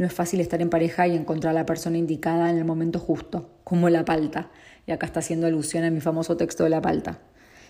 No 0.00 0.06
es 0.06 0.14
fácil 0.14 0.40
estar 0.40 0.62
en 0.62 0.70
pareja 0.70 1.06
y 1.06 1.14
encontrar 1.14 1.50
a 1.50 1.60
la 1.60 1.66
persona 1.66 1.98
indicada 1.98 2.48
en 2.48 2.56
el 2.56 2.64
momento 2.64 2.98
justo, 2.98 3.50
como 3.64 3.90
la 3.90 4.06
palta. 4.06 4.50
Y 4.86 4.92
acá 4.92 5.04
está 5.04 5.20
haciendo 5.20 5.46
alusión 5.46 5.84
a 5.84 5.90
mi 5.90 6.00
famoso 6.00 6.38
texto 6.38 6.64
de 6.64 6.70
la 6.70 6.80
palta. 6.80 7.18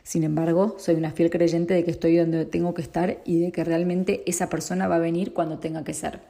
Sin 0.05 0.23
embargo, 0.23 0.77
soy 0.79 0.95
una 0.95 1.11
fiel 1.11 1.29
creyente 1.29 1.75
de 1.75 1.83
que 1.83 1.90
estoy 1.90 2.16
donde 2.16 2.45
tengo 2.45 2.73
que 2.73 2.83
estar 2.83 3.19
y 3.25 3.40
de 3.40 3.51
que 3.51 3.64
realmente 3.64 4.23
esa 4.31 4.49
persona 4.49 4.87
va 4.87 4.95
a 4.95 4.99
venir 5.01 5.33
cuando 5.33 5.59
tenga 5.59 5.83
que 5.83 5.93
ser. 5.93 6.21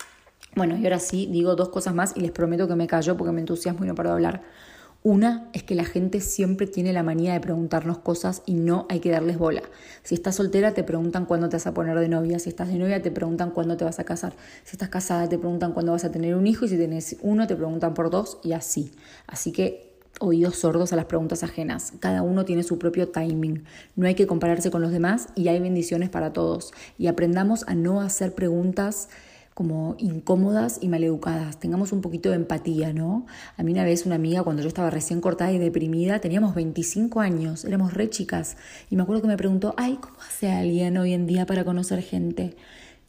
Bueno, 0.56 0.78
y 0.78 0.84
ahora 0.84 1.00
sí, 1.00 1.28
digo 1.30 1.54
dos 1.54 1.68
cosas 1.68 1.94
más 1.94 2.16
y 2.16 2.20
les 2.20 2.30
prometo 2.30 2.66
que 2.66 2.76
me 2.76 2.86
callo 2.86 3.18
porque 3.18 3.32
me 3.32 3.40
entusiasmo 3.40 3.84
y 3.84 3.88
no 3.88 3.94
paro 3.94 4.08
de 4.08 4.14
hablar. 4.14 4.42
Una 5.02 5.48
es 5.54 5.62
que 5.62 5.74
la 5.74 5.84
gente 5.84 6.20
siempre 6.20 6.66
tiene 6.66 6.92
la 6.92 7.02
manía 7.02 7.32
de 7.32 7.40
preguntarnos 7.40 7.98
cosas 7.98 8.42
y 8.44 8.52
no 8.52 8.84
hay 8.90 9.00
que 9.00 9.10
darles 9.10 9.38
bola. 9.38 9.62
Si 10.02 10.14
estás 10.14 10.34
soltera 10.34 10.74
te 10.74 10.82
preguntan 10.84 11.24
cuándo 11.24 11.48
te 11.48 11.56
vas 11.56 11.66
a 11.66 11.72
poner 11.72 11.98
de 11.98 12.08
novia, 12.08 12.38
si 12.38 12.50
estás 12.50 12.68
de 12.68 12.78
novia 12.78 13.00
te 13.00 13.10
preguntan 13.10 13.50
cuándo 13.50 13.78
te 13.78 13.84
vas 13.86 13.98
a 13.98 14.04
casar, 14.04 14.34
si 14.62 14.72
estás 14.72 14.90
casada 14.90 15.26
te 15.26 15.38
preguntan 15.38 15.72
cuándo 15.72 15.92
vas 15.92 16.04
a 16.04 16.12
tener 16.12 16.34
un 16.34 16.46
hijo 16.46 16.66
y 16.66 16.68
si 16.68 16.76
tienes 16.76 17.16
uno 17.22 17.46
te 17.46 17.56
preguntan 17.56 17.94
por 17.94 18.10
dos 18.10 18.40
y 18.44 18.52
así. 18.52 18.92
Así 19.26 19.52
que 19.52 19.90
oídos 20.20 20.56
sordos 20.56 20.92
a 20.92 20.96
las 20.96 21.06
preguntas 21.06 21.42
ajenas. 21.42 21.94
Cada 21.98 22.20
uno 22.20 22.44
tiene 22.44 22.62
su 22.62 22.78
propio 22.78 23.08
timing. 23.08 23.64
No 23.96 24.06
hay 24.06 24.14
que 24.14 24.26
compararse 24.26 24.70
con 24.70 24.82
los 24.82 24.92
demás 24.92 25.28
y 25.34 25.48
hay 25.48 25.60
bendiciones 25.60 26.10
para 26.10 26.34
todos. 26.34 26.72
Y 26.98 27.06
aprendamos 27.06 27.64
a 27.68 27.74
no 27.74 28.02
hacer 28.02 28.34
preguntas 28.34 29.08
como 29.60 29.94
incómodas 29.98 30.78
y 30.80 30.88
maleducadas. 30.88 31.60
Tengamos 31.60 31.92
un 31.92 32.00
poquito 32.00 32.30
de 32.30 32.36
empatía, 32.36 32.94
¿no? 32.94 33.26
A 33.58 33.62
mí 33.62 33.72
una 33.72 33.84
vez 33.84 34.06
una 34.06 34.14
amiga, 34.14 34.42
cuando 34.42 34.62
yo 34.62 34.68
estaba 34.68 34.88
recién 34.88 35.20
cortada 35.20 35.52
y 35.52 35.58
deprimida, 35.58 36.18
teníamos 36.18 36.54
25 36.54 37.20
años, 37.20 37.66
éramos 37.66 37.92
re 37.92 38.08
chicas, 38.08 38.56
y 38.88 38.96
me 38.96 39.02
acuerdo 39.02 39.20
que 39.20 39.28
me 39.28 39.36
preguntó, 39.36 39.74
ay, 39.76 39.98
¿cómo 40.00 40.16
hace 40.26 40.50
alguien 40.50 40.96
hoy 40.96 41.12
en 41.12 41.26
día 41.26 41.44
para 41.44 41.62
conocer 41.62 42.00
gente? 42.00 42.56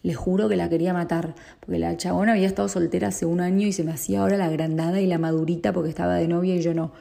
Le 0.03 0.13
juro 0.13 0.49
que 0.49 0.57
la 0.57 0.67
quería 0.67 0.91
matar, 0.91 1.35
porque 1.61 1.79
la 1.79 1.95
chabona 1.95 2.33
había 2.33 2.47
estado 2.47 2.67
soltera 2.67 3.07
hace 3.07 3.25
un 3.25 3.39
año 3.39 3.65
y 3.65 3.71
se 3.71 3.85
me 3.85 3.93
hacía 3.93 4.19
ahora 4.19 4.35
la 4.35 4.47
agrandada 4.47 4.99
y 4.99 5.07
la 5.07 5.19
madurita 5.19 5.71
porque 5.71 5.87
estaba 5.87 6.15
de 6.15 6.27
novia 6.27 6.57
y 6.57 6.61
yo 6.61 6.73
no. 6.73 6.91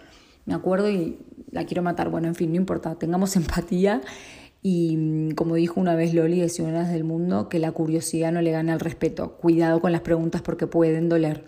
Me 0.47 0.55
acuerdo 0.55 0.89
y 0.89 1.19
la 1.51 1.65
quiero 1.65 1.83
matar. 1.83 2.09
Bueno, 2.09 2.29
en 2.29 2.37
fin, 2.37 2.51
no 2.51 2.57
importa, 2.57 2.95
tengamos 2.95 3.35
empatía. 3.37 4.01
Y 4.63 4.97
mm, 4.97 5.31
como 5.33 5.55
dijo 5.55 5.81
una 5.81 5.95
vez 5.95 6.15
Loli 6.15 6.41
de 6.41 6.49
Ciudadanas 6.49 6.93
del 6.93 7.05
Mundo, 7.05 7.49
que 7.49 7.59
la 7.59 7.73
curiosidad 7.73 8.33
no 8.33 8.43
le 8.43 8.53
gana 8.53 8.73
al 8.73 8.81
respeto. 8.81 9.37
Cuidado 9.39 9.81
con 9.81 9.93
las 9.93 10.03
preguntas 10.03 10.43
porque 10.43 10.67
pueden 10.67 11.09
doler. 11.09 11.45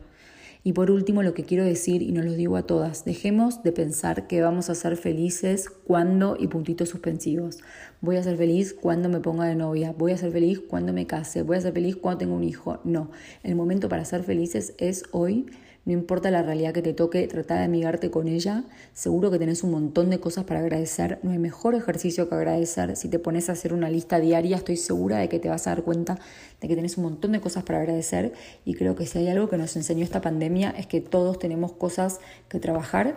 Y 0.65 0.75
por 0.75 0.93
último, 0.93 1.25
lo 1.25 1.35
que 1.35 1.43
quiero 1.43 1.65
decir, 1.65 2.03
y 2.03 2.13
nos 2.13 2.25
lo 2.25 2.33
digo 2.35 2.57
a 2.57 2.63
todas, 2.63 3.05
dejemos 3.05 3.65
de 3.65 3.73
pensar 3.73 4.29
que 4.29 4.43
vamos 4.43 4.71
a 4.71 4.77
ser 4.77 4.97
felices 4.97 5.69
cuando 5.69 6.37
y 6.39 6.47
puntitos 6.47 6.89
suspensivos. 6.89 7.59
Voy 8.01 8.17
a 8.17 8.23
ser 8.23 8.37
feliz 8.37 8.73
cuando 8.73 9.09
me 9.09 9.19
ponga 9.19 9.47
de 9.47 9.57
novia, 9.57 9.93
voy 9.97 10.13
a 10.13 10.17
ser 10.17 10.31
feliz 10.31 10.61
cuando 10.61 10.93
me 10.93 11.07
case, 11.09 11.43
voy 11.43 11.57
a 11.57 11.61
ser 11.61 11.73
feliz 11.73 11.97
cuando 11.97 12.19
tenga 12.19 12.35
un 12.35 12.45
hijo. 12.45 12.79
No, 12.85 13.11
el 13.43 13.57
momento 13.57 13.89
para 13.89 14.05
ser 14.05 14.23
felices 14.23 14.75
es 14.79 15.03
hoy 15.11 15.47
no 15.85 15.93
importa 15.93 16.31
la 16.31 16.43
realidad 16.43 16.73
que 16.73 16.83
te 16.83 16.93
toque, 16.93 17.27
trata 17.27 17.57
de 17.57 17.65
amigarte 17.65 18.09
con 18.09 18.29
ella. 18.29 18.63
Seguro 18.95 19.33
que 19.33 19.41
tenés 19.41 19.65
un 19.65 19.73
montón 19.73 20.11
de 20.11 20.21
cosas 20.21 20.45
para 20.45 20.61
agradecer. 20.61 21.19
No 21.25 21.33
hay 21.33 21.39
mejor 21.39 21.75
ejercicio 21.75 22.29
que 22.29 22.37
agradecer. 22.37 22.95
Si 22.95 23.09
te 23.09 23.19
pones 23.19 23.49
a 23.49 23.53
hacer 23.53 23.73
una 23.75 23.91
lista 23.91 24.21
diaria, 24.21 24.57
estoy 24.57 24.77
segura 24.77 25.19
de 25.19 25.29
que 25.29 25.41
te 25.41 25.49
vas 25.49 25.67
a 25.67 25.71
dar 25.71 25.83
cuenta 25.83 26.21
de 26.61 26.69
que 26.69 26.77
tenés 26.77 26.99
un 26.99 27.05
montón 27.05 27.33
de 27.33 27.41
cosas 27.41 27.65
para 27.65 27.81
agradecer. 27.81 28.33
Y 28.65 28.75
creo 28.75 28.95
que 28.95 29.07
si 29.07 29.19
hay 29.19 29.29
algo 29.29 29.49
que 29.49 29.59
nos 29.59 29.75
enseñó 29.75 30.05
esta 30.05 30.21
pandemia 30.21 30.71
es 30.71 30.87
que 30.87 31.01
todos 31.01 31.41
tenemos 31.41 31.73
cosas 31.73 32.21
que 32.49 32.61
trabajar 32.61 33.17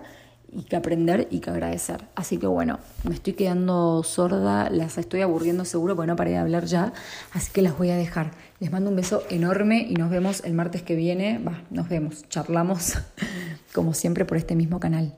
y 0.52 0.64
que 0.64 0.76
aprender 0.76 1.28
y 1.32 1.40
que 1.40 1.50
agradecer. 1.50 2.06
Así 2.16 2.38
que 2.38 2.48
bueno, 2.48 2.80
me 3.04 3.14
estoy 3.14 3.34
quedando 3.34 4.04
sorda, 4.04 4.70
las 4.70 4.98
estoy 4.98 5.22
aburriendo 5.22 5.66
seguro 5.66 5.96
porque 5.96 6.08
no 6.08 6.16
paré 6.16 6.32
de 6.32 6.38
hablar 6.38 6.66
ya, 6.66 6.94
así 7.34 7.52
que 7.52 7.62
las 7.62 7.78
voy 7.78 7.90
a 7.90 7.98
dejar. 7.98 8.32
Les 8.60 8.72
mando 8.72 8.90
un 8.90 8.96
beso 8.96 9.24
enorme 9.30 9.86
y 9.90 9.96
nos 9.96 10.10
vemos 10.10 10.44
el 10.46 10.54
martes 10.54 10.84
que 10.84 10.96
viene. 10.96 11.40
Va, 11.40 11.64
nos 11.70 11.90
vemos, 11.90 12.28
charlamos 12.30 12.94
como 13.74 13.94
siempre 13.94 14.26
por 14.26 14.38
este 14.38 14.56
mismo 14.56 14.80
canal. 14.80 15.16